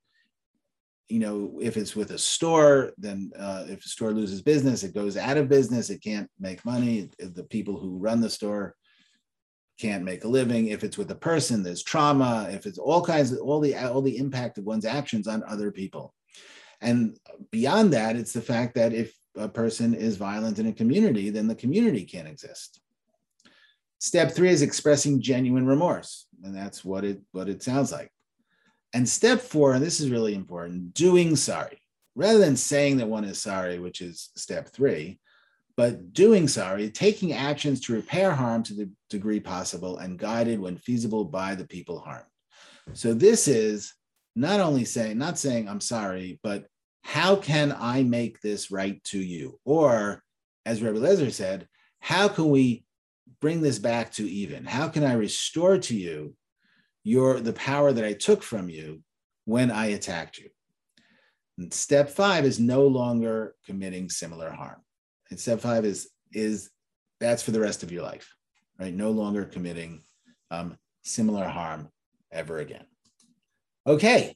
[1.10, 4.94] you know, if it's with a store, then uh, if the store loses business, it
[4.94, 7.10] goes out of business, it can't make money.
[7.20, 8.76] The people who run the store
[9.80, 10.68] can't make a living.
[10.68, 12.48] If it's with a person, there's trauma.
[12.52, 15.72] If it's all kinds of all the all the impact of one's actions on other
[15.72, 16.14] people.
[16.82, 17.18] And
[17.52, 21.48] beyond that, it's the fact that if a person is violent in a community, then
[21.48, 22.82] the community can't exist.
[24.00, 28.12] Step three is expressing genuine remorse, and that's what it what it sounds like.
[28.94, 31.80] And step four, and this is really important, doing sorry.
[32.16, 35.20] Rather than saying that one is sorry, which is step three,
[35.76, 40.78] but doing sorry, taking actions to repair harm to the degree possible and guided when
[40.78, 42.26] feasible by the people harmed.
[42.94, 43.94] So this is
[44.36, 46.66] not only saying, not saying I'm sorry, but
[47.04, 49.60] how can I make this right to you?
[49.66, 50.22] Or
[50.66, 51.68] as Rebbe Lezer said,
[52.00, 52.86] how can we
[53.42, 54.66] bring this back to even?
[54.66, 56.36] How can I restore to you
[57.04, 59.02] your the power that I took from you
[59.46, 60.50] when I attacked you?
[61.58, 64.82] And step five is no longer committing similar harm.
[65.30, 66.70] And step five is is
[67.20, 68.36] that's for the rest of your life,
[68.80, 68.94] right?
[68.94, 70.02] No longer committing
[70.52, 71.90] um, similar harm
[72.32, 72.86] ever again.
[73.86, 74.36] Okay,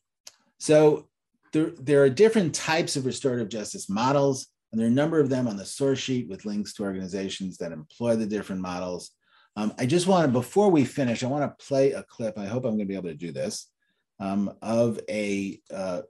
[0.58, 1.08] so
[1.54, 5.30] there, there are different types of restorative justice models, and there are a number of
[5.30, 9.12] them on the source sheet with links to organizations that employ the different models.
[9.56, 12.38] Um, I just want to, before we finish, I want to play a clip.
[12.38, 13.72] I hope I'm going to be able to do this
[14.20, 16.02] um, of a uh,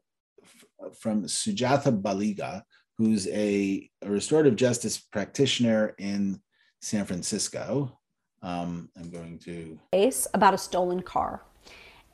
[1.00, 2.64] from Sujatha Baliga,
[2.98, 6.42] who's a, a, restorative justice practitioner in
[6.82, 8.00] San Francisco.
[8.42, 11.44] Um, I'm going to case about a stolen car.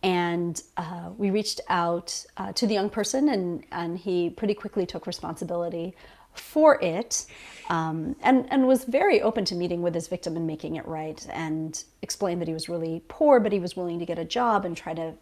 [0.02, 4.86] And uh, we reached out uh, to the young person, and, and he pretty quickly
[4.86, 5.96] took responsibility
[6.34, 7.26] for it
[7.70, 11.26] um, and, and was very open to meeting with his victim and making it right
[11.32, 14.66] and explained that he was really poor, but he was willing to get a job
[14.66, 15.14] and try to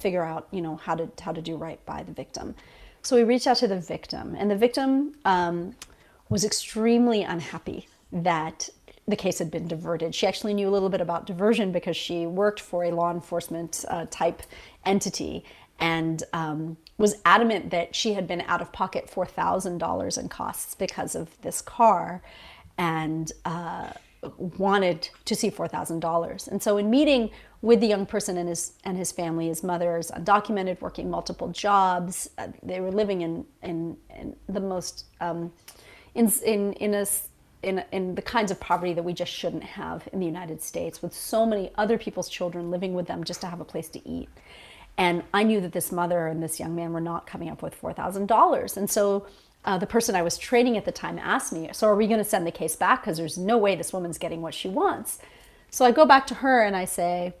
[0.00, 2.54] figure out, you know, how to, how to do right by the victim.
[3.04, 5.76] So we reached out to the victim, and the victim um,
[6.30, 8.70] was extremely unhappy that
[9.06, 10.14] the case had been diverted.
[10.14, 13.84] She actually knew a little bit about diversion because she worked for a law enforcement
[13.88, 14.42] uh, type
[14.86, 15.44] entity
[15.78, 21.14] and um, was adamant that she had been out of pocket $4,000 in costs because
[21.14, 22.22] of this car
[22.78, 23.90] and uh,
[24.38, 26.48] wanted to see $4,000.
[26.48, 27.30] And so, in meeting
[27.62, 31.48] with the young person and his, and his family, his mother is undocumented, working multiple
[31.48, 32.28] jobs.
[32.38, 35.52] Uh, they were living in, in, in the most, um,
[36.14, 37.06] in, in, in a
[37.64, 41.02] in, in the kinds of poverty that we just shouldn't have in the United States,
[41.02, 44.06] with so many other people's children living with them just to have a place to
[44.08, 44.28] eat.
[44.96, 47.80] And I knew that this mother and this young man were not coming up with
[47.80, 48.76] $4,000.
[48.76, 49.26] And so
[49.64, 52.18] uh, the person I was training at the time asked me, So are we going
[52.18, 53.02] to send the case back?
[53.02, 55.18] Because there's no way this woman's getting what she wants.
[55.70, 57.34] So I go back to her and I say,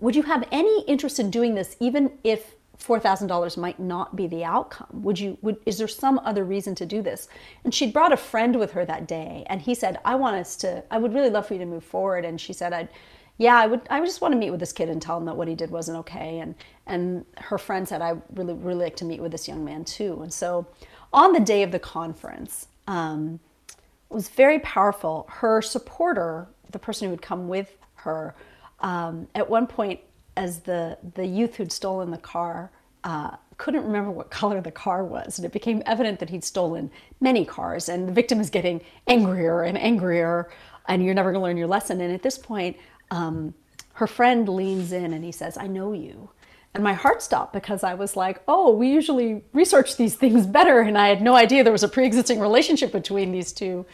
[0.00, 4.44] Would you have any interest in doing this, even if $4,000 might not be the
[4.44, 5.02] outcome.
[5.02, 7.28] Would you would is there some other reason to do this?
[7.64, 10.56] And she'd brought a friend with her that day and he said, "I want us
[10.56, 12.88] to I would really love for you to move forward." And she said, "I'd
[13.36, 15.24] yeah, I would I would just want to meet with this kid and tell him
[15.24, 16.54] that what he did wasn't okay." And
[16.86, 20.20] and her friend said, "I really really like to meet with this young man too."
[20.22, 20.66] And so
[21.12, 25.26] on the day of the conference, um, it was very powerful.
[25.30, 28.34] Her supporter, the person who would come with her,
[28.80, 30.00] um, at one point
[30.36, 32.70] as the, the youth who'd stolen the car
[33.04, 35.38] uh, couldn't remember what color the car was.
[35.38, 36.90] And it became evident that he'd stolen
[37.20, 37.88] many cars.
[37.88, 40.48] And the victim is getting angrier and angrier,
[40.86, 42.00] and you're never going to learn your lesson.
[42.00, 42.76] And at this point,
[43.10, 43.54] um,
[43.94, 46.30] her friend leans in and he says, I know you.
[46.74, 50.80] And my heart stopped because I was like, oh, we usually research these things better.
[50.80, 53.86] And I had no idea there was a pre existing relationship between these two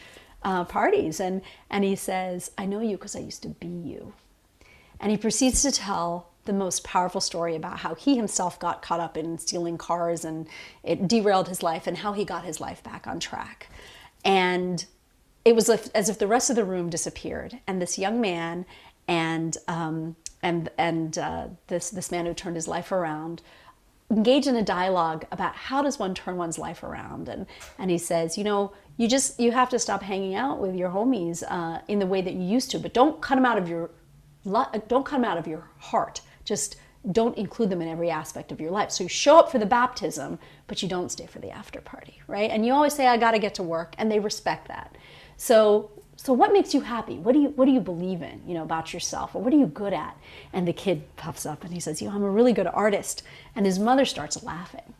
[0.43, 1.19] uh, parties.
[1.19, 4.13] And, and he says, I know you because I used to be you.
[4.99, 8.99] And he proceeds to tell the most powerful story about how he himself got caught
[8.99, 10.47] up in stealing cars and
[10.83, 13.67] it derailed his life and how he got his life back on track.
[14.23, 14.85] And
[15.43, 17.59] it was as if the rest of the room disappeared.
[17.67, 18.65] And this young man
[19.07, 20.15] and um,
[20.45, 23.41] and and uh, this this man who turned his life around
[24.11, 27.27] engage in a dialogue about how does one turn one's life around.
[27.27, 27.47] And
[27.79, 30.89] and he says, you know, you just you have to stop hanging out with your
[30.89, 33.67] homies uh, in the way that you used to, but don't cut them out of
[33.67, 33.89] your
[34.87, 36.75] don't cut them out of your heart just
[37.11, 38.91] don't include them in every aspect of your life.
[38.91, 42.21] So you show up for the baptism, but you don't stay for the after party,
[42.27, 42.49] right?
[42.49, 44.95] And you always say, I got to get to work, and they respect that.
[45.37, 45.91] So,
[46.25, 47.17] so what makes you happy?
[47.17, 49.35] What do you, what do you believe in, you know, about yourself?
[49.35, 50.17] Or what are you good at?
[50.53, 53.21] And the kid puffs up and he says, you know, I'm a really good artist.
[53.55, 54.95] And his mother starts laughing.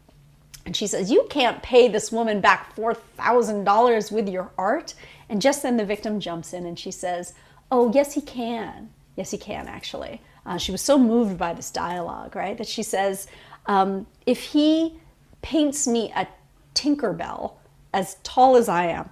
[0.68, 4.94] And she says, You can't pay this woman back $4,000 with your art.
[5.28, 7.34] And just then the victim jumps in and she says,
[7.72, 8.92] Oh, yes, he can.
[9.16, 10.22] Yes, he can, actually.
[10.46, 13.28] Uh, she was so moved by this dialogue, right, that she says,
[13.66, 15.00] um, if he
[15.42, 16.28] paints me a
[16.76, 17.54] Tinkerbell
[17.94, 19.10] as tall as I am,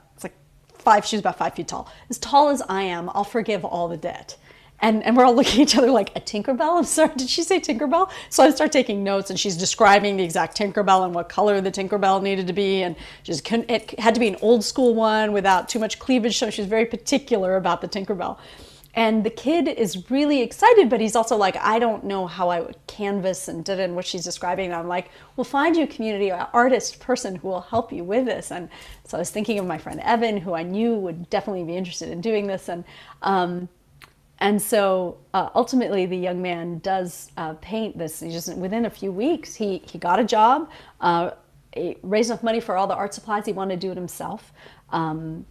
[0.83, 3.97] five, she's about five feet tall, as tall as I am, I'll forgive all the
[3.97, 4.37] debt.
[4.79, 6.77] And, and we're all looking at each other like a Tinkerbell.
[6.77, 8.11] I'm sorry, did she say Tinkerbell?
[8.29, 11.71] So I start taking notes, and she's describing the exact Tinkerbell and what color the
[11.71, 15.69] Tinkerbell needed to be, and just it had to be an old school one without
[15.69, 16.37] too much cleavage.
[16.37, 18.37] So she's very particular about the Tinkerbell.
[18.95, 22.59] And the kid is really excited, but he's also like, I don't know how I
[22.59, 24.65] would canvas and did and what she's describing.
[24.65, 28.25] And I'm like, we'll find you a community artist person who will help you with
[28.25, 28.51] this.
[28.51, 28.69] And
[29.05, 32.09] so I was thinking of my friend Evan, who I knew would definitely be interested
[32.09, 32.69] in doing this.
[32.69, 32.83] And
[33.23, 33.67] um,
[34.39, 38.19] and so uh, ultimately, the young man does uh, paint this.
[38.19, 40.69] He just within a few weeks, he he got a job,
[40.99, 41.31] uh,
[42.01, 43.45] raised enough money for all the art supplies.
[43.45, 44.51] He wanted to do it himself.
[44.89, 45.45] Um,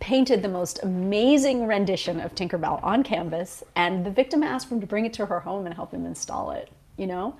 [0.00, 4.86] painted the most amazing rendition of Tinkerbell on canvas, and the victim asked him to
[4.86, 6.70] bring it to her home and help him install it.
[6.96, 7.36] You know,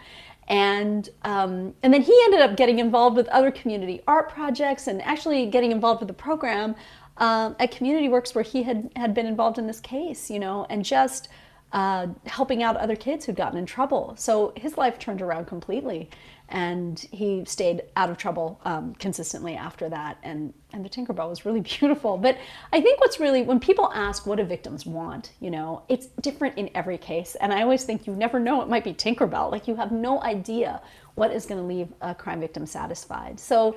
[0.49, 5.03] and um, and then he ended up getting involved with other community art projects and
[5.03, 6.75] actually getting involved with the program
[7.19, 10.31] um, at Community Works where he had had been involved in this case.
[10.31, 11.29] You know, and just
[11.73, 14.15] uh, helping out other kids who'd gotten in trouble.
[14.17, 16.09] So his life turned around completely,
[16.49, 20.19] and he stayed out of trouble um, consistently after that.
[20.23, 22.19] And and the Tinkerbell was really beautiful.
[22.19, 22.39] But
[22.73, 26.57] I think what's really when people ask what do victims want, you know, it's different
[26.57, 27.35] in every case.
[27.37, 28.63] And I always think you never know.
[28.63, 29.51] It might be Tinkerbell.
[29.51, 30.81] Like you have no idea
[31.15, 33.41] what is going to leave a crime victim satisfied.
[33.41, 33.77] So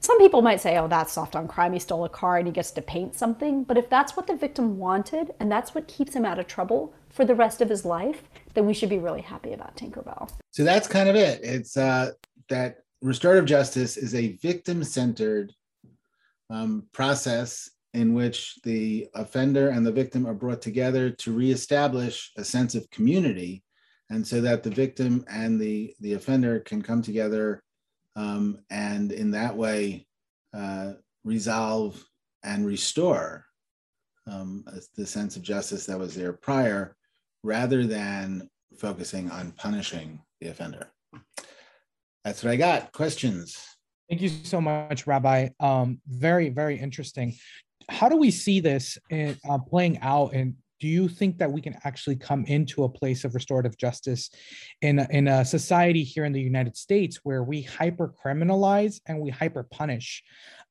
[0.00, 1.72] some people might say, oh, that's soft on crime.
[1.72, 3.64] He stole a car and he gets to paint something.
[3.64, 6.94] But if that's what the victim wanted and that's what keeps him out of trouble,
[7.10, 8.22] for the rest of his life,
[8.58, 10.28] then we should be really happy about Tinkerbell.
[10.50, 11.38] So that's kind of it.
[11.44, 12.10] It's uh,
[12.48, 15.52] that restorative justice is a victim centered
[16.50, 22.42] um, process in which the offender and the victim are brought together to reestablish a
[22.42, 23.62] sense of community
[24.10, 27.62] and so that the victim and the the offender can come together
[28.16, 30.06] um, and in that way
[30.52, 30.94] uh,
[31.24, 32.04] resolve
[32.42, 33.44] and restore
[34.26, 34.64] um,
[34.96, 36.96] the sense of justice that was there prior
[37.48, 38.46] rather than
[38.76, 40.92] focusing on punishing the offender.
[42.22, 42.92] That's what I got.
[42.92, 43.56] Questions?
[44.10, 45.48] Thank you so much, Rabbi.
[45.58, 47.34] Um, very, very interesting.
[47.88, 50.34] How do we see this in, uh, playing out?
[50.34, 54.30] And do you think that we can actually come into a place of restorative justice
[54.82, 59.18] in a, in a society here in the United States where we hyper criminalize and
[59.18, 60.22] we hyper punish?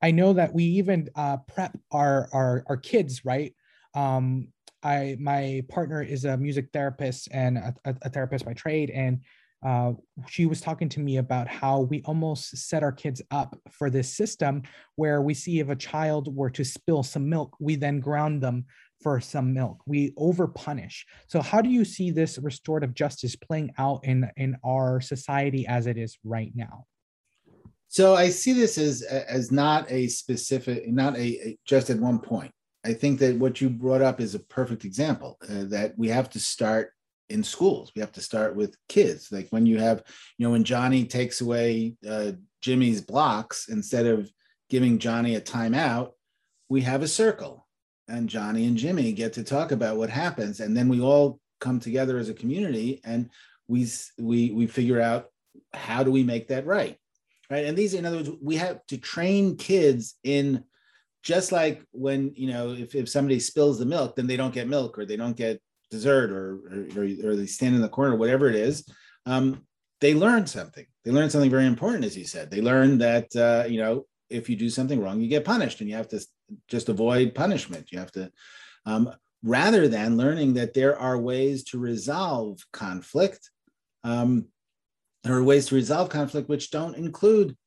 [0.01, 3.55] I know that we even uh, prep our, our our kids, right?
[3.95, 4.49] Um,
[4.83, 9.21] I my partner is a music therapist and a, a therapist by trade, and
[9.65, 9.93] uh,
[10.29, 14.13] she was talking to me about how we almost set our kids up for this
[14.13, 14.61] system
[14.95, 18.65] where we see if a child were to spill some milk, we then ground them
[19.01, 19.81] for some milk.
[19.85, 21.05] We over punish.
[21.27, 25.87] So how do you see this restorative justice playing out in in our society as
[25.87, 26.85] it is right now?
[27.87, 32.19] So I see this as as not a specific, not a, a just at one
[32.19, 32.51] point.
[32.85, 36.29] I think that what you brought up is a perfect example uh, that we have
[36.31, 36.93] to start
[37.29, 37.91] in schools.
[37.95, 39.31] We have to start with kids.
[39.31, 40.03] Like when you have,
[40.37, 44.31] you know, when Johnny takes away uh, Jimmy's blocks, instead of
[44.69, 46.11] giving Johnny a timeout,
[46.69, 47.67] we have a circle
[48.07, 50.59] and Johnny and Jimmy get to talk about what happens.
[50.59, 53.29] And then we all come together as a community and
[53.67, 55.27] we, we, we figure out
[55.73, 56.97] how do we make that right?
[57.49, 57.65] Right.
[57.65, 60.63] And these, in other words, we have to train kids in
[61.27, 64.69] just like when you know if, if somebody spills the milk then they don't get
[64.69, 65.61] milk or they don't get
[65.91, 68.89] dessert or or, or they stand in the corner whatever it is
[69.25, 69.61] um,
[69.99, 70.85] they learn something.
[71.03, 72.49] They learn something very important as you said.
[72.49, 75.89] They learn that uh, you know if you do something wrong you get punished and
[75.89, 76.25] you have to
[76.69, 77.91] just avoid punishment.
[77.91, 78.31] You have to
[78.85, 79.11] um,
[79.43, 83.51] rather than learning that there are ways to resolve conflict
[84.05, 84.45] um,
[85.23, 87.57] there are ways to resolve conflict which don't include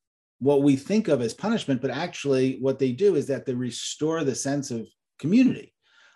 [0.41, 4.25] what we think of as punishment, but actually what they do is that they restore
[4.25, 4.89] the sense of
[5.19, 5.73] community.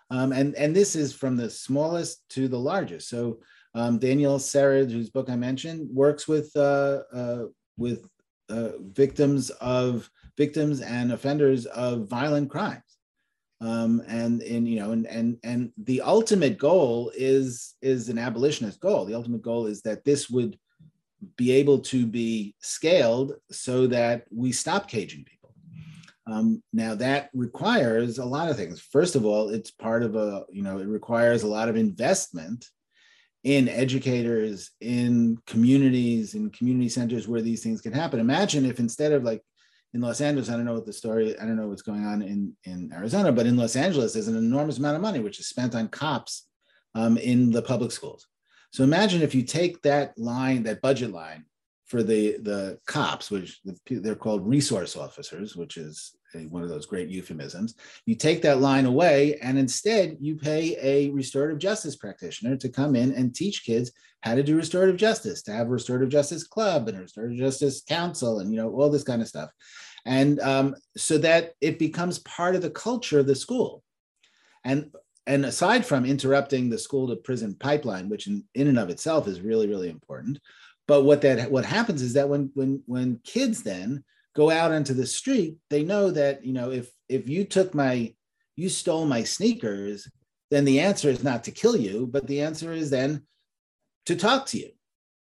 [0.09, 3.09] Um, and, and this is from the smallest to the largest.
[3.09, 3.39] So
[3.75, 7.45] um, Danielle Sered, whose book I mentioned, works with uh, uh,
[7.77, 8.07] with
[8.49, 12.81] uh, victims of victims and offenders of violent crimes.
[13.61, 18.79] Um, and in you know and and and the ultimate goal is is an abolitionist
[18.79, 19.05] goal.
[19.05, 20.57] The ultimate goal is that this would
[21.37, 25.53] be able to be scaled so that we stop caging people.
[26.27, 28.81] Um, now that requires a lot of things.
[28.81, 32.65] First of all, it's part of a, you know, it requires a lot of investment
[33.43, 38.19] in educators, in communities, in community centers where these things can happen.
[38.19, 39.43] Imagine if instead of like
[39.93, 42.23] in Los Angeles, I don't know what the story, I don't know what's going on
[42.23, 45.47] in, in Arizona, but in Los Angeles, there's an enormous amount of money which is
[45.47, 46.47] spent on cops
[46.95, 48.27] um, in the public schools.
[48.71, 51.45] So imagine if you take that line, that budget line,
[51.85, 56.15] for the the cops, which they're called resource officers, which is
[56.49, 57.75] one of those great euphemisms.
[58.05, 62.95] You take that line away, and instead you pay a restorative justice practitioner to come
[62.95, 63.91] in and teach kids
[64.21, 67.83] how to do restorative justice, to have a restorative justice club and a restorative justice
[67.87, 69.51] council, and you know all this kind of stuff,
[70.05, 73.83] and um, so that it becomes part of the culture of the school.
[74.63, 74.91] And
[75.27, 79.27] and aside from interrupting the school to prison pipeline, which in, in and of itself
[79.27, 80.39] is really really important,
[80.87, 84.03] but what that what happens is that when when when kids then
[84.35, 88.13] go out into the street, they know that, you know, if if you took my
[88.55, 90.07] you stole my sneakers,
[90.51, 93.23] then the answer is not to kill you, but the answer is then
[94.05, 94.69] to talk to you.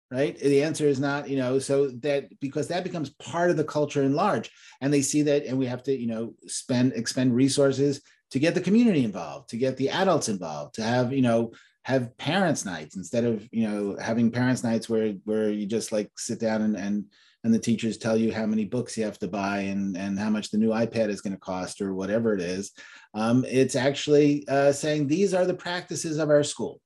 [0.10, 0.39] Right.
[0.39, 4.04] The answer is not, you know, so that because that becomes part of the culture
[4.04, 4.50] in large.
[4.80, 8.02] And they see that, and we have to, you know, spend expend resources
[8.32, 11.52] to get the community involved, to get the adults involved, to have, you know,
[11.84, 16.12] have parents nights instead of you know having parents nights where where you just like
[16.18, 17.06] sit down and and
[17.46, 20.30] and the teachers tell you how many books you have to buy and, and how
[20.30, 22.74] much the new iPad is going to cost or whatever it is.
[23.14, 26.82] Um, it's actually uh, saying these are the practices of our school.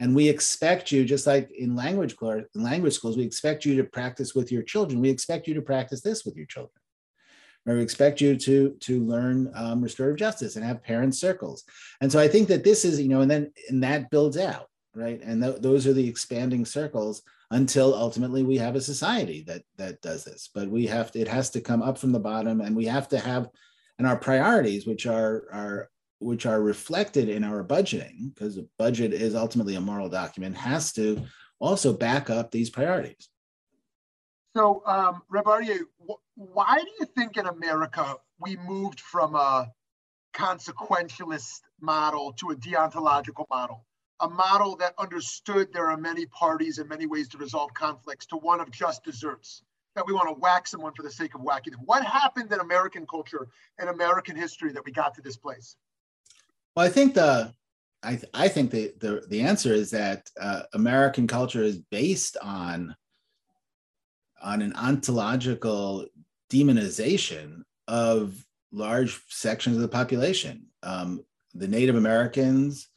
[0.00, 3.84] And we expect you, just like in language, in language schools, we expect you to
[3.84, 5.00] practice with your children.
[5.00, 6.80] We expect you to practice this with your children.
[7.76, 11.64] We expect you to, to learn um, restorative justice and have parent circles.
[12.00, 14.68] And so I think that this is, you know, and then and that builds out,
[14.94, 15.20] right?
[15.22, 20.00] And th- those are the expanding circles until ultimately we have a society that that
[20.02, 22.76] does this but we have to it has to come up from the bottom and
[22.76, 23.48] we have to have
[23.98, 25.90] and our priorities which are are
[26.20, 30.92] which are reflected in our budgeting because a budget is ultimately a moral document has
[30.92, 31.22] to
[31.60, 33.28] also back up these priorities
[34.56, 35.78] so um Rabbi
[36.34, 39.72] why do you think in america we moved from a
[40.34, 43.84] consequentialist model to a deontological model?
[44.20, 48.36] A model that understood there are many parties and many ways to resolve conflicts to
[48.36, 49.62] one of just desserts
[49.94, 51.80] that we want to whack someone for the sake of whacking them.
[51.84, 55.76] What happened in american culture and american history that we got to this place?
[56.74, 57.54] Well i think the
[58.02, 62.36] i, th- I think the, the the answer is that uh, american culture is based
[62.42, 62.94] on
[64.42, 66.06] on an ontological
[66.50, 68.34] demonization of
[68.72, 70.66] large sections of the population.
[70.82, 71.24] Um,
[71.54, 72.88] the native americans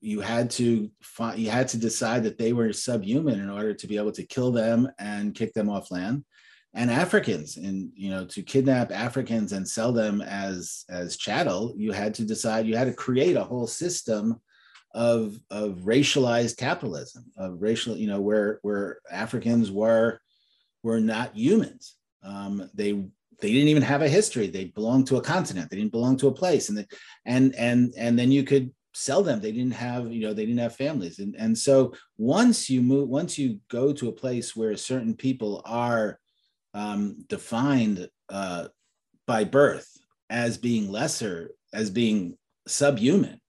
[0.00, 3.86] you had to find you had to decide that they were subhuman in order to
[3.86, 6.24] be able to kill them and kick them off land.
[6.74, 11.92] And africans and you know to kidnap africans and sell them as as chattel you
[11.92, 14.40] had to decide you had to create a whole system
[14.92, 20.20] of of racialized capitalism of racial you know where where africans were
[20.84, 21.96] were not humans.
[22.22, 22.92] Um, they
[23.40, 24.46] they didn't even have a history.
[24.46, 25.68] They belonged to a continent.
[25.68, 26.68] They didn't belong to a place.
[26.68, 26.86] And
[27.26, 29.40] and and and then you could sell them.
[29.40, 31.18] They didn't have you know they didn't have families.
[31.18, 35.62] And and so once you move once you go to a place where certain people
[35.64, 36.20] are
[36.74, 38.68] um, defined uh,
[39.26, 39.90] by birth
[40.30, 43.40] as being lesser as being subhuman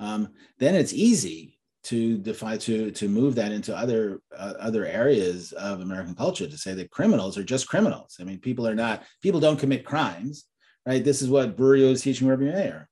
[0.00, 1.55] um, then it's easy
[1.86, 6.58] to define to to move that into other uh, other areas of american culture to
[6.58, 10.46] say that criminals are just criminals i mean people are not people don't commit crimes
[10.86, 12.88] right this is what Beruria is teaching Rabbi Meir.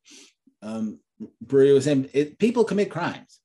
[0.62, 0.98] Um,
[1.46, 3.40] Beruria was saying it, people commit crimes.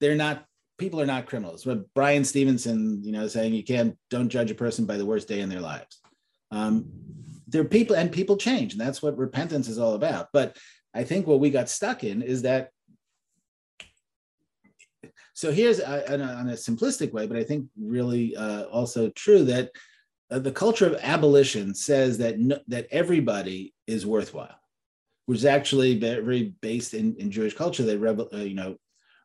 [0.00, 0.44] They're not
[0.78, 1.64] people are not criminals.
[1.64, 5.28] But Bryan Stevenson, you know, saying you can't don't judge a person by the worst
[5.28, 6.00] day in their lives.
[6.50, 6.86] Um,
[7.48, 10.28] they're people and people change, and that's what repentance is all about.
[10.32, 10.56] But
[10.94, 12.70] I think what we got stuck in is that.
[15.34, 19.70] So here's on a simplistic way, but I think really uh, also true that
[20.30, 24.62] uh, the culture of abolition says that no, that everybody is worthwhile
[25.26, 27.84] which is actually very based in, in Jewish culture.
[27.84, 28.76] That uh, you know,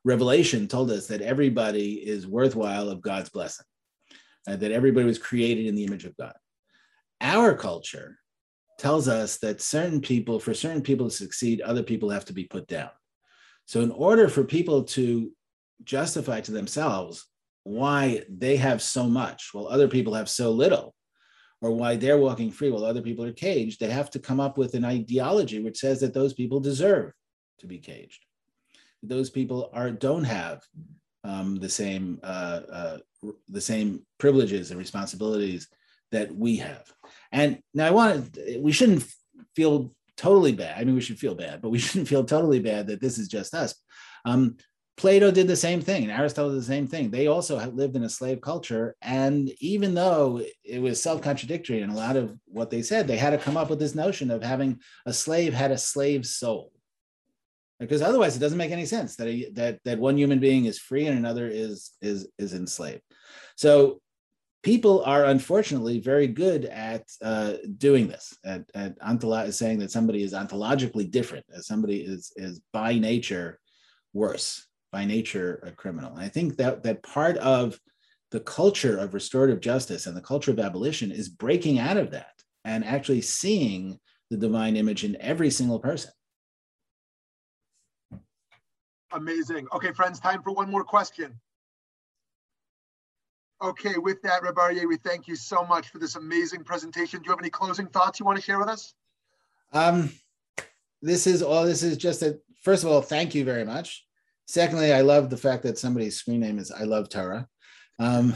[0.04, 3.66] Revelation told us that everybody is worthwhile of God's blessing,
[4.48, 6.34] uh, that everybody was created in the image of God.
[7.20, 8.20] Our culture
[8.78, 12.46] tells us that certain people, for certain people to succeed, other people have to be
[12.46, 12.92] put down.
[13.66, 15.32] So, in order for people to
[15.84, 17.26] justify to themselves
[17.64, 20.96] why they have so much while other people have so little,
[21.62, 24.58] or why they're walking free while other people are caged, they have to come up
[24.58, 27.12] with an ideology which says that those people deserve
[27.60, 28.26] to be caged.
[29.04, 30.62] Those people are don't have
[31.24, 32.98] um, the same uh, uh,
[33.48, 35.68] the same privileges and responsibilities
[36.12, 36.84] that we have.
[37.32, 39.06] And now I want to, we shouldn't
[39.56, 40.80] feel totally bad.
[40.80, 43.28] I mean, we should feel bad, but we shouldn't feel totally bad that this is
[43.28, 43.76] just us.
[44.26, 44.58] Um,
[44.98, 47.12] Plato did the same thing, and Aristotle did the same thing.
[47.12, 48.96] They also lived in a slave culture.
[49.02, 53.18] And even though it was self contradictory in a lot of what they said, they
[53.18, 56.72] had to come up with this notion of having a slave had a slave soul.
[57.80, 60.80] Because otherwise, it doesn't make any sense that, a, that, that one human being is
[60.80, 63.04] free and another is, is, is enslaved.
[63.56, 64.02] So
[64.64, 68.36] people are unfortunately very good at uh, doing this.
[68.44, 73.60] At, at ontolo- saying that somebody is ontologically different, as somebody is is by nature
[74.14, 76.14] worse, by nature a criminal.
[76.14, 77.80] And I think that that part of
[78.32, 82.34] the culture of restorative justice and the culture of abolition is breaking out of that
[82.66, 86.12] and actually seeing the divine image in every single person.
[89.14, 89.68] Amazing.
[89.74, 91.40] Okay, friends, time for one more question.
[93.64, 97.22] Okay, with that, Reb Aryeh, we thank you so much for this amazing presentation.
[97.22, 98.94] Do you have any closing thoughts you want to share with us?
[99.74, 100.12] Um,
[101.02, 101.66] this is all.
[101.66, 102.38] This is just a.
[102.62, 104.07] First of all, thank you very much.
[104.48, 107.48] Secondly, I love the fact that somebody's screen name is "I love Tara.
[108.00, 108.36] um,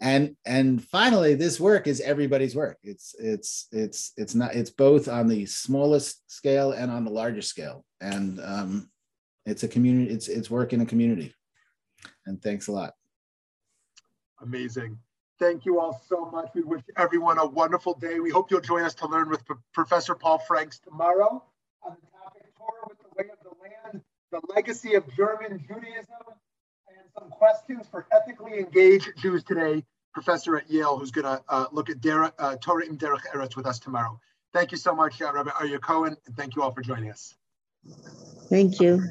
[0.00, 2.78] and and finally, this work is everybody's work.
[2.82, 4.54] It's it's it's it's not.
[4.54, 8.90] It's both on the smallest scale and on the larger scale, and um,
[9.46, 10.12] it's a community.
[10.12, 11.34] It's it's work in a community.
[12.26, 12.94] And thanks a lot.
[14.42, 14.98] Amazing.
[15.38, 16.50] Thank you all so much.
[16.54, 18.20] We wish everyone a wonderful day.
[18.20, 21.42] We hope you'll join us to learn with P Professor Paul Franks tomorrow
[21.82, 24.02] on the topic Torah with the way of the land,
[24.34, 26.24] the legacy of German Judaism,
[26.88, 29.84] and some questions for ethically engaged Jews today.
[30.12, 33.66] Professor at Yale, who's going to uh, look at uh, Torah in Derech Eretz with
[33.66, 34.20] us tomorrow.
[34.52, 37.34] Thank you so much, uh, Rabbi Aryeh Cohen, and thank you all for joining us.
[38.48, 39.04] Thank you.